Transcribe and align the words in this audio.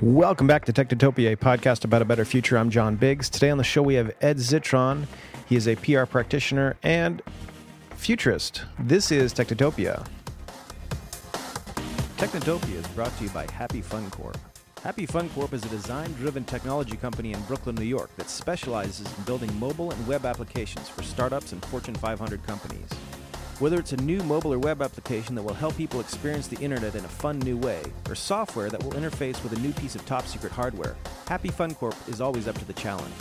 Welcome 0.00 0.48
back 0.48 0.64
to 0.64 0.72
Technotopia, 0.72 1.34
a 1.34 1.36
podcast 1.36 1.84
about 1.84 2.02
a 2.02 2.04
better 2.04 2.24
future. 2.24 2.58
I'm 2.58 2.68
John 2.68 2.96
Biggs. 2.96 3.30
Today 3.30 3.50
on 3.50 3.58
the 3.58 3.62
show 3.64 3.80
we 3.80 3.94
have 3.94 4.12
Ed 4.20 4.38
Zitron. 4.38 5.06
He 5.46 5.54
is 5.54 5.68
a 5.68 5.76
PR 5.76 6.04
practitioner 6.04 6.74
and 6.82 7.22
futurist. 7.90 8.64
This 8.76 9.12
is 9.12 9.32
Technotopia. 9.32 10.04
Technotopia 12.16 12.74
is 12.74 12.86
brought 12.88 13.16
to 13.18 13.22
you 13.22 13.30
by 13.30 13.48
Happy 13.52 13.80
Fun 13.80 14.10
Corp. 14.10 14.36
Happy 14.82 15.06
Fun 15.06 15.28
Corp 15.28 15.52
is 15.52 15.64
a 15.64 15.68
design 15.68 16.12
driven 16.14 16.42
technology 16.42 16.96
company 16.96 17.32
in 17.32 17.40
Brooklyn, 17.42 17.76
New 17.76 17.84
York 17.84 18.10
that 18.16 18.28
specializes 18.28 19.06
in 19.16 19.22
building 19.22 19.56
mobile 19.60 19.92
and 19.92 20.06
web 20.08 20.26
applications 20.26 20.88
for 20.88 21.04
startups 21.04 21.52
and 21.52 21.64
Fortune 21.66 21.94
500 21.94 22.44
companies. 22.44 22.88
Whether 23.60 23.78
it's 23.78 23.92
a 23.92 23.96
new 23.98 24.20
mobile 24.24 24.52
or 24.52 24.58
web 24.58 24.82
application 24.82 25.36
that 25.36 25.42
will 25.42 25.54
help 25.54 25.76
people 25.76 26.00
experience 26.00 26.48
the 26.48 26.58
internet 26.58 26.96
in 26.96 27.04
a 27.04 27.08
fun 27.08 27.38
new 27.38 27.56
way, 27.56 27.84
or 28.08 28.16
software 28.16 28.68
that 28.68 28.82
will 28.82 28.90
interface 28.92 29.40
with 29.44 29.52
a 29.52 29.60
new 29.60 29.72
piece 29.72 29.94
of 29.94 30.04
top 30.06 30.26
secret 30.26 30.50
hardware, 30.50 30.96
Happy 31.28 31.50
Fun 31.50 31.72
Corp 31.76 31.94
is 32.08 32.20
always 32.20 32.48
up 32.48 32.58
to 32.58 32.64
the 32.64 32.72
challenge. 32.72 33.14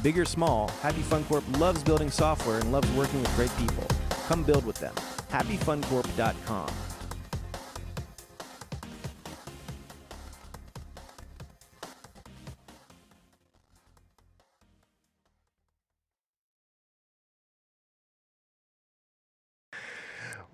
Big 0.00 0.16
or 0.16 0.24
small, 0.24 0.68
Happy 0.80 1.02
Fun 1.02 1.24
Corp 1.24 1.42
loves 1.58 1.82
building 1.82 2.08
software 2.08 2.60
and 2.60 2.70
loves 2.70 2.88
working 2.92 3.20
with 3.20 3.34
great 3.34 3.50
people. 3.58 3.84
Come 4.28 4.44
build 4.44 4.64
with 4.64 4.76
them. 4.76 4.94
HappyFunCorp.com. 5.30 6.83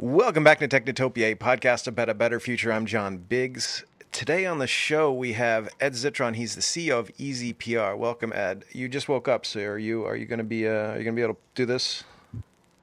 Welcome 0.02 0.44
back 0.44 0.60
to 0.60 0.66
Technotopia, 0.66 1.32
a 1.32 1.34
podcast 1.34 1.86
about 1.86 2.08
a 2.08 2.14
better 2.14 2.40
future. 2.40 2.72
I'm 2.72 2.86
John 2.86 3.18
Biggs. 3.18 3.84
Today 4.12 4.46
on 4.46 4.56
the 4.56 4.66
show 4.66 5.12
we 5.12 5.34
have 5.34 5.68
Ed 5.78 5.92
Zitron. 5.92 6.36
He's 6.36 6.54
the 6.54 6.62
CEO 6.62 6.98
of 6.98 7.14
EZPR. 7.18 7.98
Welcome, 7.98 8.32
Ed. 8.32 8.64
You 8.72 8.88
just 8.88 9.10
woke 9.10 9.28
up, 9.28 9.44
so 9.44 9.60
are 9.60 9.76
you 9.78 10.06
are 10.06 10.16
you 10.16 10.24
going 10.24 10.38
to 10.38 10.44
be 10.44 10.66
uh, 10.66 10.70
are 10.70 10.96
you 10.96 11.04
going 11.04 11.14
to 11.14 11.20
be 11.20 11.22
able 11.22 11.34
to 11.34 11.40
do 11.54 11.66
this? 11.66 12.02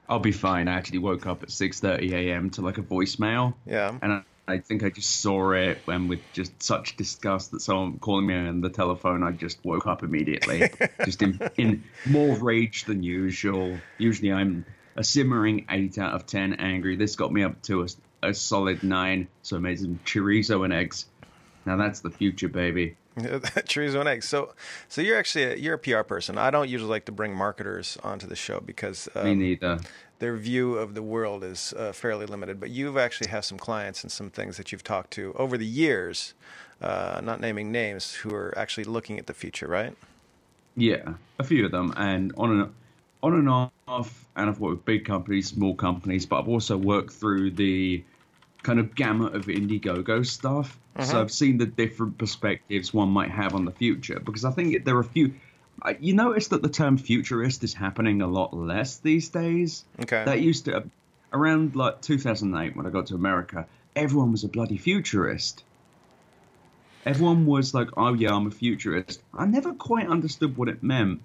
I'll 0.08 0.20
be 0.20 0.30
fine. 0.30 0.68
I 0.68 0.74
actually 0.74 0.98
woke 0.98 1.26
up 1.26 1.42
at 1.42 1.48
6:30 1.48 2.12
a.m. 2.12 2.50
to 2.50 2.62
like 2.62 2.78
a 2.78 2.82
voicemail. 2.82 3.54
Yeah. 3.66 3.98
And 4.00 4.12
I, 4.12 4.22
I 4.46 4.58
think 4.58 4.84
I 4.84 4.88
just 4.88 5.20
saw 5.20 5.50
it, 5.50 5.80
and 5.88 6.08
with 6.08 6.20
just 6.32 6.62
such 6.62 6.96
disgust 6.96 7.50
that 7.50 7.62
someone 7.62 7.98
calling 7.98 8.28
me 8.28 8.36
on 8.36 8.60
the 8.60 8.70
telephone, 8.70 9.24
I 9.24 9.32
just 9.32 9.58
woke 9.64 9.88
up 9.88 10.04
immediately, 10.04 10.70
just 11.04 11.20
in 11.20 11.40
in 11.56 11.82
more 12.06 12.36
rage 12.36 12.84
than 12.84 13.02
usual. 13.02 13.76
Usually 13.98 14.32
I'm 14.32 14.64
a 14.98 15.04
simmering 15.04 15.64
eight 15.70 15.96
out 15.96 16.12
of 16.12 16.26
ten 16.26 16.54
angry. 16.54 16.96
This 16.96 17.14
got 17.16 17.32
me 17.32 17.44
up 17.44 17.62
to 17.62 17.84
a, 17.84 17.86
a 18.28 18.34
solid 18.34 18.82
nine, 18.82 19.28
so 19.42 19.56
I 19.56 19.60
made 19.60 19.78
some 19.78 19.98
chorizo 20.04 20.64
and 20.64 20.72
eggs. 20.72 21.06
Now 21.64 21.76
that's 21.76 22.00
the 22.00 22.10
future, 22.10 22.48
baby. 22.48 22.96
chorizo 23.16 24.00
and 24.00 24.08
eggs. 24.08 24.28
So, 24.28 24.54
so 24.88 25.00
you're 25.00 25.16
actually 25.16 25.44
a, 25.44 25.56
you're 25.56 25.74
a 25.74 25.78
PR 25.78 26.02
person. 26.02 26.36
I 26.36 26.50
don't 26.50 26.68
usually 26.68 26.90
like 26.90 27.04
to 27.06 27.12
bring 27.12 27.34
marketers 27.34 27.96
onto 28.02 28.26
the 28.26 28.34
show 28.34 28.60
because 28.60 29.08
um, 29.14 29.24
me 29.24 29.34
neither. 29.34 29.78
Their 30.18 30.36
view 30.36 30.74
of 30.74 30.94
the 30.94 31.02
world 31.02 31.44
is 31.44 31.72
uh, 31.74 31.92
fairly 31.92 32.26
limited. 32.26 32.58
But 32.58 32.70
you've 32.70 32.96
actually 32.96 33.30
have 33.30 33.44
some 33.44 33.56
clients 33.56 34.02
and 34.02 34.10
some 34.10 34.30
things 34.30 34.56
that 34.56 34.72
you've 34.72 34.82
talked 34.82 35.12
to 35.12 35.32
over 35.34 35.56
the 35.56 35.66
years, 35.66 36.34
uh, 36.82 37.20
not 37.22 37.40
naming 37.40 37.70
names, 37.70 38.14
who 38.14 38.34
are 38.34 38.52
actually 38.58 38.84
looking 38.84 39.16
at 39.20 39.28
the 39.28 39.34
future, 39.34 39.68
right? 39.68 39.96
Yeah, 40.76 41.14
a 41.38 41.44
few 41.44 41.64
of 41.64 41.70
them, 41.70 41.94
and 41.96 42.32
on 42.36 42.50
and 42.50 42.72
on 43.22 43.34
and 43.34 43.48
off, 43.48 44.26
and 44.36 44.48
I've 44.48 44.60
worked 44.60 44.76
with 44.76 44.84
big 44.84 45.04
companies, 45.04 45.48
small 45.48 45.74
companies, 45.74 46.26
but 46.26 46.40
I've 46.40 46.48
also 46.48 46.76
worked 46.76 47.12
through 47.12 47.52
the 47.52 48.04
kind 48.62 48.78
of 48.78 48.94
gamut 48.94 49.34
of 49.34 49.46
Indiegogo 49.46 50.24
stuff. 50.26 50.78
So 51.00 51.02
Mm-hmm. 51.04 51.16
I've 51.16 51.30
seen 51.30 51.58
the 51.58 51.66
different 51.66 52.18
perspectives 52.18 52.92
one 52.92 53.10
might 53.10 53.30
have 53.30 53.54
on 53.54 53.64
the 53.64 53.70
future 53.70 54.18
because 54.18 54.44
I 54.44 54.50
think 54.50 54.84
there 54.84 54.96
are 54.96 55.00
a 55.00 55.04
few. 55.04 55.34
uh, 55.80 55.94
You 56.00 56.14
notice 56.14 56.48
that 56.48 56.60
the 56.60 56.68
term 56.68 56.98
futurist 56.98 57.62
is 57.62 57.72
happening 57.72 58.20
a 58.20 58.26
lot 58.26 58.52
less 58.52 58.98
these 58.98 59.28
days. 59.28 59.84
Okay. 60.02 60.24
That 60.24 60.40
used 60.40 60.64
to, 60.64 60.84
around 61.32 61.76
like 61.76 62.02
2008 62.02 62.74
when 62.76 62.84
I 62.86 62.90
got 62.90 63.06
to 63.06 63.14
America, 63.14 63.66
everyone 63.94 64.32
was 64.32 64.42
a 64.42 64.48
bloody 64.48 64.76
futurist. 64.76 65.62
Everyone 67.06 67.46
was 67.46 67.74
like, 67.74 67.88
oh 67.96 68.14
yeah, 68.14 68.34
I'm 68.34 68.48
a 68.48 68.50
futurist. 68.50 69.22
I 69.32 69.46
never 69.46 69.72
quite 69.72 70.08
understood 70.08 70.56
what 70.56 70.68
it 70.68 70.82
meant. 70.82 71.20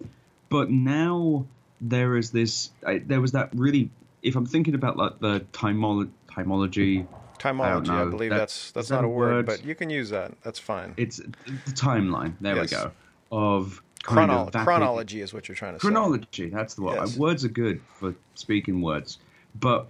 But 0.50 0.70
now 0.70 1.46
there 1.90 2.18
is 2.18 2.32
this, 2.32 2.72
I, 2.86 3.00
there 3.00 3.20
was 3.22 3.34
that 3.34 3.50
really, 3.54 3.90
if 4.22 4.36
I'm 4.36 4.46
thinking 4.46 4.74
about 4.76 4.98
like 4.98 5.20
the 5.20 5.42
timolo- 5.52 6.10
timology, 6.30 7.06
Timology, 7.40 7.90
I, 7.90 8.06
know. 8.06 8.10
believe 8.10 8.30
That- 8.30 8.38
that's 8.38 8.72
that's 8.72 8.86
is 8.86 8.90
that 8.90 8.96
not 8.98 9.04
a 9.06 9.10
word, 9.10 9.34
word? 9.36 9.46
but 9.48 9.66
you 9.66 9.76
can 9.76 9.90
use 9.90 10.10
that. 10.12 10.32
That's 10.44 10.60
fine. 10.60 10.94
it's 10.96 11.18
the 11.18 11.72
timeline, 11.74 12.36
there 12.40 12.56
Yes. 12.56 12.72
we 12.72 12.78
go, 12.78 12.92
of 13.32 13.82
kind 14.04 14.30
Chrono- 14.30 14.42
of 14.48 14.54
vapid- 14.54 14.66
chronology 14.66 15.20
is 15.22 15.34
what 15.34 15.48
you're 15.50 15.56
trying 15.56 15.74
to 15.74 15.80
say. 15.80 15.88
chronology 15.88 16.50
that's 16.50 16.74
the 16.76 16.82
word 16.84 16.96
Yes. 16.96 17.18
words 17.18 17.44
are 17.46 17.50
good 17.50 17.80
for 17.96 18.14
speaking 18.36 18.82
words 18.82 19.18
but 19.60 19.88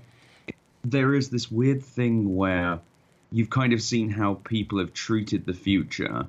there 0.83 1.15
is 1.15 1.29
this 1.29 1.51
weird 1.51 1.81
thing 1.83 2.35
where 2.35 2.79
you've 3.31 3.49
kind 3.49 3.73
of 3.73 3.81
seen 3.81 4.09
how 4.09 4.35
people 4.43 4.77
have 4.79 4.93
treated 4.93 5.45
the 5.47 5.53
future 5.53 6.27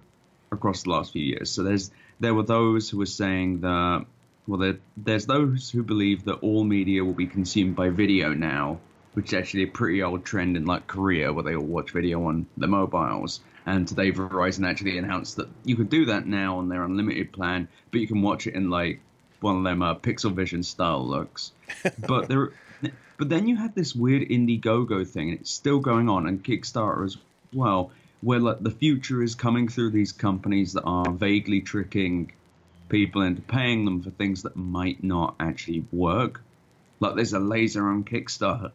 across 0.50 0.84
the 0.84 0.90
last 0.90 1.12
few 1.12 1.22
years 1.22 1.50
so 1.50 1.62
there's 1.62 1.90
there 2.20 2.32
were 2.34 2.42
those 2.42 2.88
who 2.88 2.96
were 2.98 3.04
saying 3.06 3.60
that 3.60 4.06
well 4.46 4.58
there, 4.58 4.78
there's 4.96 5.26
those 5.26 5.70
who 5.70 5.82
believe 5.82 6.24
that 6.24 6.34
all 6.34 6.64
media 6.64 7.04
will 7.04 7.12
be 7.12 7.26
consumed 7.26 7.76
by 7.76 7.88
video 7.88 8.32
now 8.34 8.78
which 9.14 9.32
is 9.32 9.34
actually 9.34 9.62
a 9.62 9.68
pretty 9.68 10.02
old 10.02 10.24
trend 10.24 10.56
in 10.56 10.64
like 10.64 10.86
korea 10.86 11.32
where 11.32 11.44
they 11.44 11.54
all 11.54 11.64
watch 11.64 11.90
video 11.92 12.26
on 12.26 12.46
their 12.56 12.68
mobiles 12.68 13.40
and 13.66 13.88
today 13.88 14.12
Verizon 14.12 14.68
actually 14.68 14.98
announced 14.98 15.36
that 15.36 15.48
you 15.64 15.76
could 15.76 15.88
do 15.88 16.06
that 16.06 16.26
now 16.26 16.58
on 16.58 16.68
their 16.68 16.84
unlimited 16.84 17.32
plan, 17.32 17.68
but 17.90 18.00
you 18.00 18.06
can 18.06 18.22
watch 18.22 18.46
it 18.46 18.54
in 18.54 18.70
like 18.70 19.00
one 19.40 19.58
of 19.58 19.64
them 19.64 19.82
uh, 19.82 19.94
Pixel 19.94 20.32
Vision 20.32 20.62
style 20.62 21.06
looks. 21.06 21.52
but 21.98 22.28
there, 22.28 22.52
but 23.16 23.28
then 23.28 23.48
you 23.48 23.56
had 23.56 23.74
this 23.74 23.94
weird 23.94 24.28
Indiegogo 24.28 25.06
thing, 25.06 25.30
and 25.30 25.40
it's 25.40 25.50
still 25.50 25.78
going 25.78 26.08
on, 26.08 26.26
and 26.26 26.44
Kickstarter 26.44 27.04
as 27.04 27.16
well, 27.52 27.90
where 28.20 28.40
like 28.40 28.60
the 28.60 28.70
future 28.70 29.22
is 29.22 29.34
coming 29.34 29.68
through 29.68 29.90
these 29.90 30.12
companies 30.12 30.74
that 30.74 30.84
are 30.84 31.10
vaguely 31.10 31.60
tricking 31.62 32.32
people 32.94 33.22
into 33.22 33.42
paying 33.42 33.84
them 33.84 34.02
for 34.02 34.10
things 34.10 34.42
that 34.42 34.54
might 34.54 35.02
not 35.02 35.34
actually 35.40 35.84
work. 35.92 36.42
Like 37.00 37.16
there's 37.16 37.32
a 37.32 37.40
laser 37.40 37.88
on 37.88 38.04
Kickstarter 38.04 38.70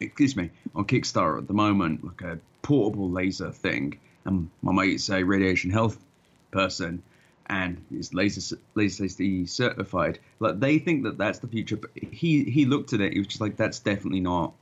excuse 0.00 0.36
me, 0.36 0.50
on 0.74 0.84
Kickstarter 0.84 1.38
at 1.38 1.46
the 1.46 1.54
moment, 1.54 2.04
like 2.04 2.22
a 2.22 2.38
portable 2.62 3.10
laser 3.10 3.50
thing. 3.50 3.98
And 4.24 4.50
my 4.62 4.72
mate's 4.72 5.10
a 5.10 5.22
radiation 5.22 5.70
health 5.70 5.98
person, 6.50 7.02
and 7.46 7.84
is 7.90 8.14
laser 8.14 8.56
laser 8.74 9.08
certified. 9.46 10.18
Like 10.40 10.60
they 10.60 10.78
think 10.78 11.04
that 11.04 11.18
that's 11.18 11.40
the 11.40 11.48
future, 11.48 11.76
but 11.76 11.90
he 11.94 12.44
he 12.44 12.64
looked 12.64 12.92
at 12.92 13.00
it. 13.00 13.12
He 13.12 13.18
was 13.18 13.28
just 13.28 13.40
like, 13.40 13.56
that's 13.56 13.80
definitely 13.80 14.20
not 14.20 14.54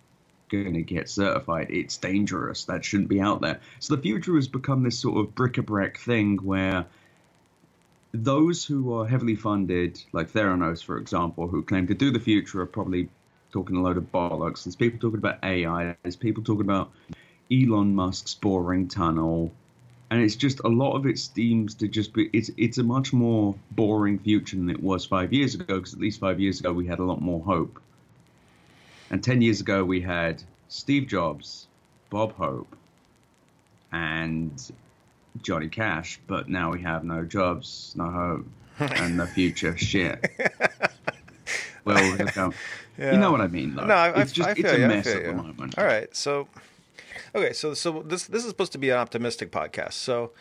going 0.50 0.74
to 0.74 0.82
get 0.82 1.08
certified. 1.08 1.68
It's 1.70 1.96
dangerous. 1.96 2.64
That 2.64 2.84
shouldn't 2.84 3.08
be 3.08 3.20
out 3.20 3.40
there. 3.40 3.60
So 3.78 3.94
the 3.94 4.02
future 4.02 4.34
has 4.34 4.48
become 4.48 4.82
this 4.82 4.98
sort 4.98 5.18
of 5.18 5.34
bric-a-brac 5.34 5.98
thing 5.98 6.38
where 6.38 6.86
those 8.12 8.64
who 8.64 8.94
are 8.94 9.06
heavily 9.06 9.34
funded, 9.34 10.02
like 10.12 10.30
Theranos, 10.30 10.84
for 10.84 10.98
example, 10.98 11.48
who 11.48 11.62
claim 11.62 11.86
to 11.86 11.94
do 11.94 12.10
the 12.10 12.20
future, 12.20 12.60
are 12.60 12.66
probably 12.66 13.08
talking 13.52 13.76
a 13.76 13.82
load 13.82 13.96
of 13.96 14.12
bollocks. 14.12 14.64
There's 14.64 14.76
people 14.76 14.98
talking 14.98 15.18
about 15.18 15.38
AI. 15.42 15.96
There's 16.02 16.16
people 16.16 16.42
talking 16.42 16.62
about 16.62 16.90
Elon 17.50 17.94
Musk's 17.94 18.34
boring 18.34 18.88
tunnel, 18.88 19.52
and 20.10 20.22
it's 20.22 20.36
just 20.36 20.60
a 20.60 20.68
lot 20.68 20.94
of 20.94 21.06
it 21.06 21.18
seems 21.18 21.74
to 21.76 21.88
just 21.88 22.12
be. 22.12 22.28
It's 22.32 22.50
it's 22.56 22.78
a 22.78 22.82
much 22.82 23.12
more 23.12 23.54
boring 23.70 24.18
future 24.18 24.56
than 24.56 24.68
it 24.68 24.82
was 24.82 25.06
five 25.06 25.32
years 25.32 25.54
ago. 25.54 25.76
Because 25.76 25.94
at 25.94 26.00
least 26.00 26.20
five 26.20 26.38
years 26.38 26.60
ago 26.60 26.72
we 26.72 26.86
had 26.86 26.98
a 26.98 27.04
lot 27.04 27.22
more 27.22 27.40
hope, 27.40 27.80
and 29.10 29.24
ten 29.24 29.40
years 29.40 29.60
ago 29.62 29.84
we 29.84 30.02
had 30.02 30.42
Steve 30.68 31.06
Jobs, 31.06 31.66
Bob 32.10 32.34
Hope, 32.34 32.76
and 33.90 34.70
Johnny 35.40 35.68
Cash. 35.68 36.20
But 36.26 36.48
now 36.48 36.70
we 36.70 36.82
have 36.82 37.04
no 37.04 37.24
jobs, 37.24 37.94
no 37.96 38.10
hope, 38.10 38.46
and 38.78 39.16
no 39.16 39.26
future. 39.26 39.76
Shit. 39.92 40.30
Well. 41.84 42.52
Yeah. 42.98 43.12
You 43.12 43.18
know 43.18 43.32
what 43.32 43.40
I 43.40 43.46
mean, 43.46 43.74
though. 43.74 43.86
No, 43.86 43.94
I, 43.94 44.20
it's 44.20 44.32
just 44.32 44.50
I 44.50 44.54
feel 44.54 44.66
it's 44.66 44.74
a 44.74 44.80
you, 44.80 44.86
mess 44.86 45.06
at 45.06 45.24
the 45.24 45.32
moment. 45.32 45.78
All 45.78 45.84
right, 45.84 46.14
so 46.14 46.46
okay, 47.34 47.52
so 47.52 47.74
so 47.74 48.02
this 48.02 48.26
this 48.26 48.42
is 48.42 48.48
supposed 48.50 48.72
to 48.72 48.78
be 48.78 48.90
an 48.90 48.98
optimistic 48.98 49.50
podcast. 49.50 49.94
So, 49.94 50.32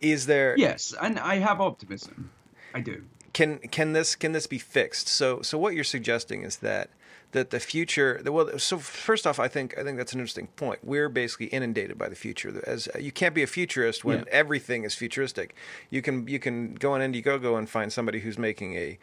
is 0.00 0.26
there 0.26 0.56
Yes, 0.56 0.94
and 1.02 1.18
I 1.18 1.36
have 1.36 1.60
optimism. 1.60 2.30
I 2.72 2.80
do. 2.80 3.02
can 3.32 3.58
can 3.58 3.94
this 3.94 4.14
can 4.14 4.32
this 4.32 4.46
be 4.46 4.58
fixed? 4.58 5.08
So 5.08 5.42
so 5.42 5.58
what 5.58 5.74
you're 5.74 5.84
suggesting 5.84 6.42
is 6.42 6.58
that 6.58 6.90
that 7.32 7.50
the 7.50 7.60
future 7.60 8.20
well 8.24 8.58
so 8.58 8.78
first 8.78 9.26
off 9.26 9.38
i 9.38 9.48
think 9.48 9.76
i 9.78 9.82
think 9.82 9.98
that's 9.98 10.12
an 10.12 10.20
interesting 10.20 10.46
point 10.56 10.78
we're 10.82 11.08
basically 11.08 11.46
inundated 11.46 11.98
by 11.98 12.08
the 12.08 12.14
future 12.14 12.62
as 12.66 12.88
you 12.98 13.12
can't 13.12 13.34
be 13.34 13.42
a 13.42 13.46
futurist 13.46 14.04
when 14.04 14.20
yeah. 14.20 14.24
everything 14.30 14.84
is 14.84 14.94
futuristic 14.94 15.54
you 15.90 16.00
can 16.00 16.26
you 16.26 16.38
can 16.38 16.74
go 16.74 16.92
on 16.92 17.00
indiegogo 17.00 17.58
and 17.58 17.68
find 17.68 17.92
somebody 17.92 18.20
who's 18.20 18.38
making 18.38 18.74
a 18.74 18.98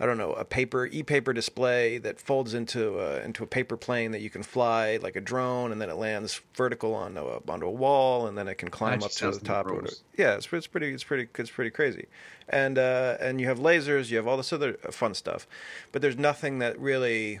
I 0.00 0.06
don't 0.06 0.18
know, 0.18 0.32
a 0.32 0.44
paper 0.44 0.86
e-paper 0.86 1.32
display 1.32 1.98
that 1.98 2.20
folds 2.20 2.52
into 2.52 2.98
a, 2.98 3.20
into 3.22 3.44
a 3.44 3.46
paper 3.46 3.76
plane 3.76 4.10
that 4.10 4.22
you 4.22 4.30
can 4.30 4.42
fly 4.42 4.98
like 5.00 5.14
a 5.14 5.20
drone, 5.20 5.70
and 5.70 5.80
then 5.80 5.88
it 5.88 5.94
lands 5.94 6.40
vertical 6.54 6.94
on 6.94 7.16
a, 7.16 7.24
onto 7.50 7.66
a 7.66 7.70
wall, 7.70 8.26
and 8.26 8.36
then 8.36 8.48
it 8.48 8.56
can 8.56 8.70
climb 8.70 9.02
up 9.02 9.12
to 9.12 9.30
the 9.30 9.38
top. 9.38 9.66
Or, 9.66 9.84
yeah, 10.18 10.34
it's, 10.34 10.52
it's 10.52 10.66
pretty, 10.66 10.92
it's 10.92 11.04
pretty, 11.04 11.28
it's 11.38 11.50
pretty 11.50 11.70
crazy. 11.70 12.06
And 12.48 12.76
uh, 12.76 13.18
and 13.20 13.40
you 13.40 13.46
have 13.46 13.60
lasers, 13.60 14.10
you 14.10 14.16
have 14.16 14.26
all 14.26 14.36
this 14.36 14.52
other 14.52 14.72
fun 14.90 15.14
stuff, 15.14 15.46
but 15.92 16.02
there's 16.02 16.18
nothing 16.18 16.58
that 16.58 16.78
really. 16.78 17.40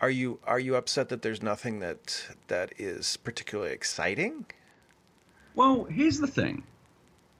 Are 0.00 0.10
you 0.10 0.38
are 0.44 0.60
you 0.60 0.76
upset 0.76 1.08
that 1.08 1.22
there's 1.22 1.42
nothing 1.42 1.80
that 1.80 2.26
that 2.48 2.72
is 2.78 3.16
particularly 3.16 3.72
exciting? 3.72 4.46
Well, 5.54 5.84
here's 5.84 6.18
the 6.18 6.26
thing. 6.26 6.64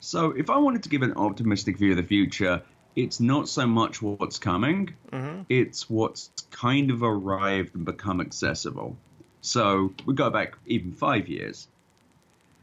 So, 0.00 0.31
if 0.31 0.49
I 0.50 0.56
wanted 0.56 0.82
to 0.85 0.88
give 0.88 1.03
an 1.03 1.14
optimistic 1.17 1.79
view 1.79 1.91
of 1.91 1.97
the 1.97 2.03
future, 2.03 2.62
it's 2.97 3.20
not 3.20 3.49
so 3.49 3.67
much 3.67 4.00
what's 4.00 4.38
coming, 4.38 4.94
mm-hmm. 5.12 5.43
it's 5.50 5.88
what's 5.91 6.31
kind 6.50 6.91
of 6.91 7.03
arrived 7.03 7.75
and 7.75 7.85
become 7.85 8.20
accessible. 8.23 8.97
So 9.43 9.93
we 10.06 10.14
go 10.14 10.31
back 10.31 10.56
even 10.67 10.93
five 10.93 11.29
years. 11.29 11.69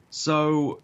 So 0.09 0.81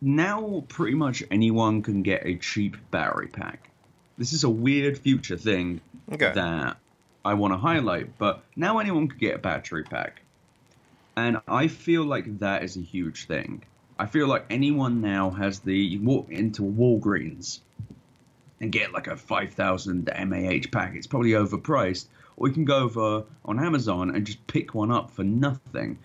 now 0.00 0.64
pretty 0.68 0.96
much 0.96 1.22
anyone 1.30 1.82
can 1.82 2.02
get 2.02 2.24
a 2.24 2.36
cheap 2.36 2.76
battery 2.90 3.28
pack. 3.28 3.70
This 4.16 4.32
is 4.32 4.44
a 4.44 4.48
weird 4.48 4.96
future 4.98 5.36
thing 5.36 5.80
okay. 6.10 6.32
that 6.32 6.78
I 7.26 7.34
want 7.34 7.54
to 7.54 7.58
highlight, 7.58 8.18
but 8.18 8.44
now 8.54 8.78
anyone 8.78 9.08
could 9.08 9.18
get 9.18 9.34
a 9.34 9.38
battery 9.38 9.82
pack. 9.82 10.22
And 11.16 11.38
I 11.48 11.66
feel 11.66 12.04
like 12.04 12.38
that 12.38 12.62
is 12.62 12.76
a 12.76 12.80
huge 12.80 13.26
thing. 13.26 13.64
I 13.98 14.06
feel 14.06 14.28
like 14.28 14.44
anyone 14.48 15.00
now 15.00 15.30
has 15.30 15.58
the 15.58 15.76
you 15.76 16.00
walk 16.02 16.30
into 16.30 16.62
Walgreens 16.62 17.58
and 18.60 18.70
get 18.70 18.92
like 18.92 19.08
a 19.08 19.16
5000 19.16 20.04
mAh 20.04 20.68
pack. 20.70 20.94
It's 20.94 21.08
probably 21.08 21.30
overpriced. 21.30 22.06
Or 22.36 22.46
you 22.46 22.54
can 22.54 22.64
go 22.64 22.78
over 22.78 23.24
on 23.44 23.58
Amazon 23.58 24.14
and 24.14 24.24
just 24.24 24.46
pick 24.46 24.72
one 24.72 24.92
up 24.92 25.10
for 25.10 25.24
nothing. 25.24 25.98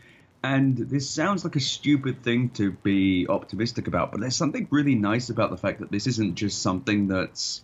And 0.43 0.75
this 0.75 1.07
sounds 1.07 1.43
like 1.43 1.55
a 1.55 1.59
stupid 1.59 2.23
thing 2.23 2.49
to 2.51 2.71
be 2.71 3.27
optimistic 3.29 3.87
about, 3.87 4.11
but 4.11 4.21
there's 4.21 4.35
something 4.35 4.67
really 4.71 4.95
nice 4.95 5.29
about 5.29 5.51
the 5.51 5.57
fact 5.57 5.81
that 5.81 5.91
this 5.91 6.07
isn't 6.07 6.33
just 6.33 6.63
something 6.63 7.09
that's 7.09 7.61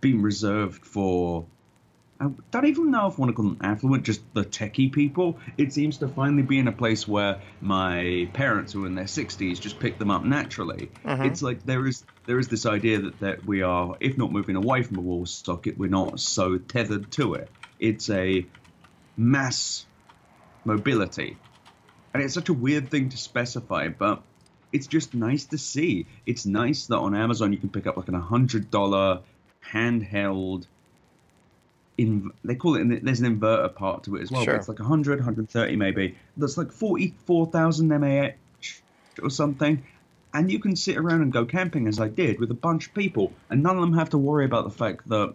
been 0.00 0.22
reserved 0.22 0.86
for 0.86 1.44
I 2.20 2.30
don't 2.50 2.66
even 2.66 2.90
know 2.90 3.06
if 3.06 3.14
I 3.14 3.22
want 3.22 3.30
to 3.30 3.34
call 3.34 3.44
them 3.44 3.58
affluent, 3.60 4.04
just 4.04 4.22
the 4.34 4.44
techie 4.44 4.92
people. 4.92 5.38
It 5.56 5.72
seems 5.72 5.98
to 5.98 6.08
finally 6.08 6.42
be 6.42 6.58
in 6.58 6.66
a 6.66 6.72
place 6.72 7.06
where 7.06 7.40
my 7.60 8.28
parents, 8.32 8.72
who 8.72 8.84
are 8.84 8.86
in 8.88 8.96
their 8.96 9.04
60s, 9.04 9.60
just 9.60 9.78
pick 9.78 9.98
them 9.98 10.10
up 10.10 10.24
naturally. 10.24 10.90
Uh-huh. 11.04 11.22
It's 11.24 11.42
like 11.42 11.64
there 11.64 11.86
is 11.86 12.04
there 12.26 12.38
is 12.38 12.48
this 12.48 12.66
idea 12.66 13.00
that, 13.02 13.20
that 13.20 13.46
we 13.46 13.62
are, 13.62 13.96
if 14.00 14.18
not 14.18 14.32
moving 14.32 14.56
away 14.56 14.82
from 14.82 14.98
a 14.98 15.00
wall 15.00 15.26
socket, 15.26 15.78
we're 15.78 15.88
not 15.88 16.18
so 16.18 16.58
tethered 16.58 17.12
to 17.12 17.34
it. 17.34 17.48
It's 17.78 18.10
a 18.10 18.44
mass 19.16 19.86
mobility. 20.64 21.36
And 22.12 22.22
it's 22.22 22.34
such 22.34 22.48
a 22.48 22.54
weird 22.54 22.90
thing 22.90 23.10
to 23.10 23.16
specify, 23.16 23.88
but 23.88 24.22
it's 24.72 24.88
just 24.88 25.14
nice 25.14 25.44
to 25.46 25.58
see. 25.58 26.06
It's 26.26 26.46
nice 26.46 26.86
that 26.86 26.96
on 26.96 27.14
Amazon 27.14 27.52
you 27.52 27.58
can 27.58 27.68
pick 27.68 27.86
up 27.86 27.96
like 27.96 28.08
an 28.08 28.20
$100 28.20 29.22
handheld 29.72 30.66
in 31.98 32.30
they 32.44 32.54
call 32.54 32.76
it 32.76 33.04
there's 33.04 33.20
an 33.20 33.38
inverter 33.38 33.74
part 33.74 34.04
to 34.04 34.16
it 34.16 34.22
as 34.22 34.30
well 34.30 34.44
sure. 34.44 34.54
it's 34.54 34.68
like 34.68 34.78
100 34.78 35.18
130 35.18 35.76
maybe. 35.76 36.16
That's 36.36 36.56
like 36.56 36.72
44,000 36.72 37.88
mAh 37.88 38.30
or 39.20 39.30
something. 39.30 39.82
And 40.32 40.50
you 40.50 40.60
can 40.60 40.76
sit 40.76 40.96
around 40.96 41.22
and 41.22 41.32
go 41.32 41.44
camping 41.44 41.88
as 41.88 41.98
I 42.00 42.08
did 42.08 42.38
with 42.38 42.50
a 42.50 42.54
bunch 42.54 42.86
of 42.86 42.94
people. 42.94 43.32
And 43.50 43.62
none 43.62 43.76
of 43.76 43.80
them 43.80 43.94
have 43.94 44.10
to 44.10 44.18
worry 44.18 44.44
about 44.44 44.64
the 44.64 44.70
fact 44.70 45.08
that 45.08 45.34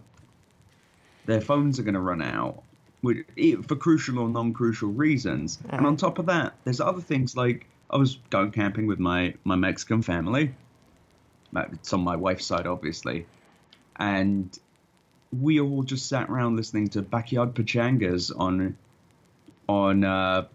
their 1.26 1.40
phones 1.40 1.78
are 1.78 1.82
going 1.82 1.94
to 1.94 2.00
run 2.00 2.22
out 2.22 2.62
for 3.02 3.76
crucial 3.76 4.18
or 4.18 4.28
non-crucial 4.28 4.88
reasons. 4.88 5.58
Mm-hmm. 5.58 5.76
and 5.76 5.86
on 5.86 5.96
top 5.96 6.18
of 6.18 6.26
that 6.26 6.54
there's 6.64 6.80
other 6.80 7.02
things 7.02 7.36
like 7.36 7.66
I 7.90 7.98
was 7.98 8.18
going 8.30 8.50
camping 8.50 8.86
with 8.86 8.98
my 8.98 9.34
my 9.44 9.56
Mexican 9.56 10.00
family. 10.00 10.54
It's 11.54 11.92
on 11.92 12.00
my 12.00 12.16
wife's 12.16 12.46
side 12.46 12.66
obviously. 12.66 13.26
And 13.96 14.58
we 15.40 15.60
all 15.60 15.82
just 15.82 16.08
sat 16.08 16.28
around 16.28 16.56
listening 16.56 16.88
to 16.88 17.02
backyard 17.02 17.54
pachangas 17.54 18.32
on 18.36 18.76
on 19.68 20.04
uh, 20.04 20.46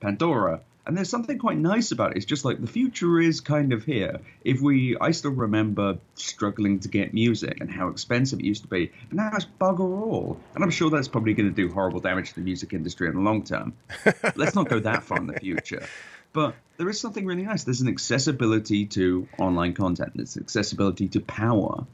Pandora. 0.00 0.60
And 0.86 0.96
there's 0.96 1.10
something 1.10 1.38
quite 1.38 1.58
nice 1.58 1.92
about 1.92 2.12
it. 2.12 2.16
It's 2.16 2.26
just 2.26 2.44
like 2.44 2.60
the 2.60 2.66
future 2.66 3.20
is 3.20 3.40
kind 3.40 3.72
of 3.72 3.84
here. 3.84 4.18
If 4.44 4.60
we, 4.60 4.96
I 4.98 5.10
still 5.10 5.30
remember 5.30 5.98
struggling 6.14 6.80
to 6.80 6.88
get 6.88 7.12
music 7.12 7.58
and 7.60 7.70
how 7.70 7.88
expensive 7.88 8.40
it 8.40 8.44
used 8.44 8.62
to 8.62 8.68
be, 8.68 8.90
but 9.08 9.16
now 9.16 9.30
it's 9.34 9.46
bugger 9.60 9.80
all. 10.02 10.40
And 10.54 10.64
I'm 10.64 10.70
sure 10.70 10.90
that's 10.90 11.06
probably 11.06 11.34
going 11.34 11.48
to 11.48 11.54
do 11.54 11.72
horrible 11.72 12.00
damage 12.00 12.30
to 12.30 12.34
the 12.36 12.40
music 12.40 12.72
industry 12.72 13.08
in 13.08 13.14
the 13.14 13.20
long 13.20 13.44
term. 13.44 13.74
Let's 14.36 14.54
not 14.54 14.68
go 14.68 14.80
that 14.80 15.04
far 15.04 15.18
in 15.18 15.26
the 15.26 15.38
future. 15.38 15.86
But 16.32 16.54
there 16.76 16.88
is 16.88 16.98
something 16.98 17.26
really 17.26 17.42
nice. 17.42 17.64
There's 17.64 17.82
an 17.82 17.88
accessibility 17.88 18.86
to 18.86 19.28
online 19.38 19.74
content. 19.74 20.12
There's 20.14 20.36
accessibility 20.36 21.08
to 21.08 21.20
power. 21.20 21.84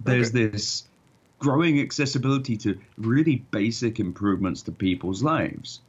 There's 0.00 0.30
okay. 0.30 0.46
this 0.46 0.84
growing 1.38 1.80
accessibility 1.80 2.56
to 2.58 2.78
really 2.96 3.36
basic 3.50 4.00
improvements 4.00 4.62
to 4.62 4.72
people's 4.72 5.22
lives. 5.22 5.80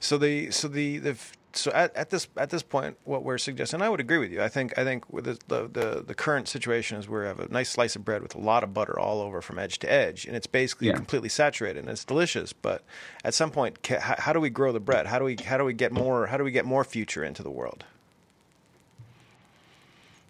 So 0.00 0.18
the 0.18 0.50
so 0.50 0.68
the 0.68 0.98
the 0.98 1.16
so 1.52 1.70
at, 1.72 1.94
at 1.96 2.10
this 2.10 2.28
at 2.36 2.50
this 2.50 2.62
point, 2.62 2.96
what 3.04 3.22
we're 3.22 3.38
suggesting, 3.38 3.82
I 3.82 3.88
would 3.88 4.00
agree 4.00 4.18
with 4.18 4.32
you. 4.32 4.42
I 4.42 4.48
think 4.48 4.78
I 4.78 4.84
think 4.84 5.12
with 5.12 5.24
the, 5.24 5.38
the, 5.48 5.68
the 5.68 6.04
the 6.06 6.14
current 6.14 6.48
situation 6.48 6.98
is 6.98 7.08
we 7.08 7.24
have 7.24 7.40
a 7.40 7.48
nice 7.48 7.70
slice 7.70 7.96
of 7.96 8.04
bread 8.04 8.22
with 8.22 8.34
a 8.34 8.38
lot 8.38 8.62
of 8.62 8.72
butter 8.72 8.98
all 8.98 9.20
over 9.20 9.42
from 9.42 9.58
edge 9.58 9.78
to 9.80 9.92
edge, 9.92 10.26
and 10.26 10.36
it's 10.36 10.46
basically 10.46 10.88
yeah. 10.88 10.94
completely 10.94 11.28
saturated 11.28 11.80
and 11.80 11.88
it's 11.88 12.04
delicious. 12.04 12.52
But 12.52 12.82
at 13.24 13.34
some 13.34 13.50
point, 13.50 13.86
how, 13.86 14.14
how 14.18 14.32
do 14.32 14.40
we 14.40 14.50
grow 14.50 14.72
the 14.72 14.80
bread? 14.80 15.06
How 15.06 15.18
do 15.18 15.24
we 15.24 15.36
how 15.44 15.58
do 15.58 15.64
we 15.64 15.74
get 15.74 15.92
more 15.92 16.26
how 16.26 16.36
do 16.36 16.44
we 16.44 16.50
get 16.50 16.64
more 16.64 16.84
future 16.84 17.24
into 17.24 17.42
the 17.42 17.50
world? 17.50 17.84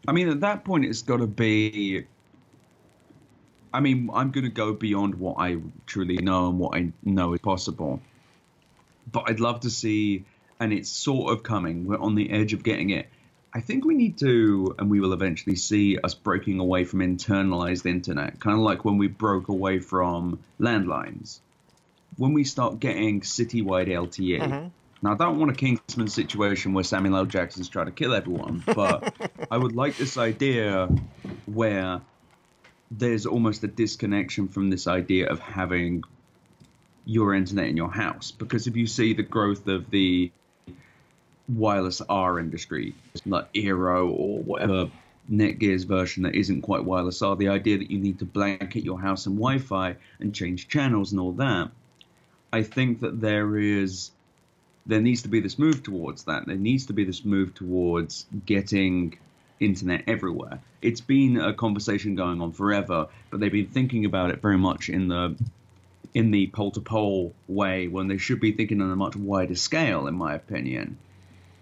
I 0.08 0.12
mean, 0.12 0.28
at 0.31 0.40
that 0.40 0.64
point, 0.64 0.87
it's 0.87 1.02
got 1.02 1.19
to 1.19 1.26
be 1.26 2.06
I 3.72 3.81
mean, 3.81 4.11
I'm 4.12 4.31
going 4.31 4.44
to 4.44 4.50
go 4.50 4.72
beyond 4.72 5.14
what 5.14 5.37
I 5.38 5.58
truly 5.87 6.17
know 6.17 6.49
and 6.49 6.58
what 6.58 6.76
I 6.76 6.93
know 7.05 7.34
is 7.34 7.40
possible. 7.40 8.00
But 9.11 9.25
I'd 9.28 9.40
love 9.40 9.61
to 9.61 9.70
see, 9.70 10.25
and 10.58 10.72
it's 10.72 10.90
sort 10.90 11.32
of 11.32 11.43
coming. 11.43 11.87
We're 11.87 11.99
on 11.99 12.14
the 12.14 12.31
edge 12.31 12.52
of 12.52 12.62
getting 12.62 12.90
it. 12.90 13.08
I 13.52 13.61
think 13.61 13.84
we 13.84 13.94
need 13.94 14.19
to, 14.19 14.76
and 14.78 14.88
we 14.90 15.00
will 15.00 15.12
eventually 15.12 15.56
see 15.56 15.99
us 15.99 16.14
breaking 16.14 16.61
away 16.61 16.84
from 16.84 17.00
internalized 17.00 17.84
internet, 17.87 18.38
kind 18.38 18.56
of 18.56 18.62
like 18.62 18.84
when 18.84 18.99
we 18.99 19.08
broke 19.08 19.49
away 19.49 19.81
from 19.81 20.38
landlines. 20.61 21.40
When 22.16 22.32
we 22.32 22.44
start 22.44 22.78
getting 22.78 23.23
citywide 23.23 23.88
LTE. 23.88 24.40
Mm-hmm. 24.40 24.69
Now, 25.02 25.12
I 25.12 25.16
don't 25.16 25.38
want 25.38 25.50
a 25.50 25.55
Kingsman 25.55 26.08
situation 26.08 26.75
where 26.75 26.84
Samuel 26.84 27.16
L. 27.16 27.25
Jackson's 27.25 27.68
trying 27.68 27.87
to 27.87 27.92
kill 27.92 28.14
everyone, 28.14 28.62
but 28.66 29.14
I 29.50 29.56
would 29.56 29.75
like 29.75 29.97
this 29.97 30.18
idea 30.18 30.88
where 31.47 32.02
there's 32.90 33.26
almost 33.26 33.62
a 33.64 33.68
disconnection 33.68 34.49
from 34.49 34.70
this 34.70 34.87
idea 34.87 35.28
of 35.28 35.38
having 35.38 36.02
your 37.04 37.35
internet 37.35 37.66
in 37.66 37.76
your 37.76 37.90
house 37.90 38.30
because 38.30 38.66
if 38.66 38.76
you 38.76 38.87
see 38.87 39.14
the 39.14 39.23
growth 39.23 39.66
of 39.68 39.90
the 39.90 40.30
wireless 41.49 42.00
R 42.09 42.38
industry, 42.38 42.94
like 43.26 43.52
Eero 43.52 44.11
or 44.11 44.38
whatever 44.40 44.90
Netgear's 45.30 45.85
version 45.85 46.25
that 46.25 46.35
isn't 46.35 46.62
quite 46.62 46.85
wireless 46.85 47.23
R, 47.23 47.37
the 47.37 47.49
idea 47.49 47.78
that 47.78 47.90
you 47.90 47.99
need 47.99 48.18
to 48.18 48.25
blanket 48.25 48.85
your 48.85 49.00
house 49.00 49.26
in 49.26 49.35
Wi-Fi 49.35 49.97
and 50.18 50.35
change 50.35 50.68
channels 50.68 51.12
and 51.12 51.20
all 51.20 51.32
that, 51.32 51.70
I 52.52 52.62
think 52.62 53.00
that 53.00 53.20
there 53.20 53.56
is 53.59 54.11
there 54.87 55.00
needs 55.00 55.23
to 55.23 55.28
be 55.28 55.40
this 55.40 55.59
move 55.59 55.82
towards 55.82 56.25
that. 56.25 56.47
There 56.47 56.56
needs 56.56 56.87
to 56.87 56.92
be 56.92 57.04
this 57.04 57.25
move 57.25 57.54
towards 57.54 58.26
getting 58.47 59.18
internet 59.61 60.05
everywhere. 60.07 60.61
It's 60.83 61.00
been 61.00 61.38
a 61.38 61.52
conversation 61.52 62.14
going 62.17 62.40
on 62.40 62.52
forever, 62.52 63.09
but 63.31 63.40
they've 63.40 63.52
been 63.52 63.67
thinking 63.67 64.07
about 64.07 64.31
it 64.31 64.40
very 64.43 64.59
much 64.59 64.88
in 64.88 65.09
the 65.09 65.37
in 66.12 66.33
the 66.33 66.49
pole 66.49 66.73
to 66.73 66.81
pole 66.81 67.33
way 67.47 67.87
when 67.87 68.09
they 68.09 68.19
should 68.19 68.40
be 68.40 68.52
thinking 68.52 68.81
on 68.81 68.90
a 68.90 68.97
much 68.97 69.14
wider 69.14 69.55
scale, 69.55 70.09
in 70.09 70.14
my 70.14 70.35
opinion. 70.35 70.99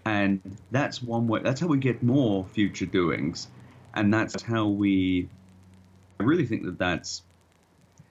And 0.05 0.41
that's 0.71 1.03
one 1.03 1.27
way. 1.27 1.41
That's 1.43 1.61
how 1.61 1.67
we 1.67 1.77
get 1.77 2.01
more 2.01 2.45
future 2.45 2.85
doings, 2.85 3.47
and 3.93 4.13
that's 4.13 4.41
how 4.41 4.67
we. 4.67 5.29
I 6.19 6.23
really 6.23 6.45
think 6.45 6.63
that 6.65 6.79
that's 6.79 7.21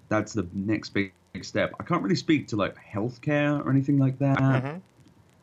that's 0.08 0.32
the 0.32 0.46
next 0.52 0.90
big 0.90 1.12
step. 1.42 1.74
I 1.80 1.84
can't 1.84 2.02
really 2.02 2.16
speak 2.16 2.48
to 2.48 2.56
like 2.56 2.76
healthcare 2.76 3.64
or 3.64 3.70
anything 3.70 3.98
like 3.98 4.18
that. 4.18 4.38
Mm-hmm. 4.38 4.78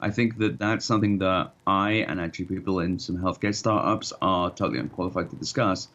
I 0.05 0.11
think 0.11 0.37
that 0.37 0.59
that's 0.59 0.85
something 0.85 1.17
that 1.19 1.53
I 1.65 2.05
and 2.07 2.21
actually 2.21 2.45
people 2.45 2.79
in 2.79 2.99
some 2.99 3.17
healthcare 3.17 3.55
startups 3.55 4.13
are 4.21 4.51
totally 4.51 4.79
unqualified 4.79 5.31
to 5.31 5.35
discuss. 5.35 5.87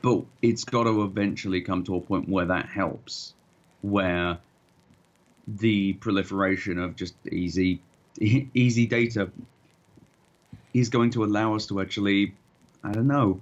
But 0.00 0.24
it's 0.40 0.64
got 0.64 0.84
to 0.84 1.02
eventually 1.02 1.60
come 1.60 1.84
to 1.84 1.96
a 1.96 2.00
point 2.00 2.26
where 2.26 2.46
that 2.46 2.66
helps. 2.66 3.34
where 3.82 4.38
the 5.46 5.92
proliferation 5.94 6.78
of 6.78 6.96
just 6.96 7.14
easy 7.30 7.80
easy 8.18 8.86
data 8.86 9.30
is 10.72 10.88
going 10.88 11.10
to 11.10 11.24
allow 11.24 11.54
us 11.54 11.66
to 11.66 11.80
actually, 11.82 12.34
I 12.82 12.92
don't 12.92 13.06
know, 13.06 13.40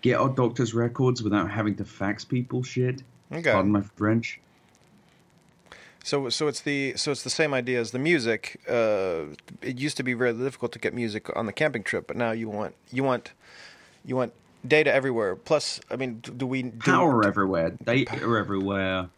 get 0.00 0.18
our 0.18 0.30
doctor's 0.30 0.72
records 0.72 1.22
without 1.22 1.50
having 1.50 1.74
to 1.76 1.84
fax 1.84 2.24
people 2.24 2.62
shit. 2.62 3.02
Okay. 3.30 3.52
Pardon 3.52 3.70
my 3.70 3.82
French. 3.82 4.40
So, 6.02 6.28
so 6.30 6.48
it's 6.48 6.60
the 6.60 6.94
so 6.96 7.10
it's 7.10 7.22
the 7.22 7.30
same 7.30 7.52
idea 7.52 7.80
as 7.80 7.90
the 7.90 7.98
music. 7.98 8.60
Uh, 8.68 9.34
it 9.60 9.78
used 9.78 9.96
to 9.98 10.02
be 10.02 10.14
very 10.14 10.32
difficult 10.32 10.72
to 10.72 10.78
get 10.78 10.94
music 10.94 11.34
on 11.36 11.46
the 11.46 11.52
camping 11.52 11.82
trip, 11.82 12.06
but 12.06 12.16
now 12.16 12.30
you 12.30 12.48
want 12.48 12.74
you 12.90 13.04
want 13.04 13.32
you 14.04 14.16
want 14.16 14.32
data 14.66 14.92
everywhere. 14.92 15.36
Plus, 15.36 15.80
I 15.90 15.96
mean, 15.96 16.20
do 16.20 16.46
we 16.46 16.62
do, 16.62 16.78
power 16.78 17.26
everywhere, 17.26 17.70
data 17.84 18.14
everywhere? 18.14 19.08